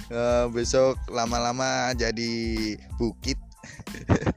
eh, 0.10 0.45
besok 0.51 0.97
lama-lama 1.12 1.91
jadi 1.93 2.34
bukit. 2.97 3.38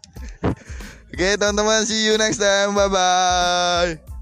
Oke 1.16 1.38
teman-teman 1.40 1.86
see 1.88 2.06
you 2.06 2.18
next 2.20 2.42
time. 2.42 2.76
Bye 2.76 2.90
bye 2.90 4.15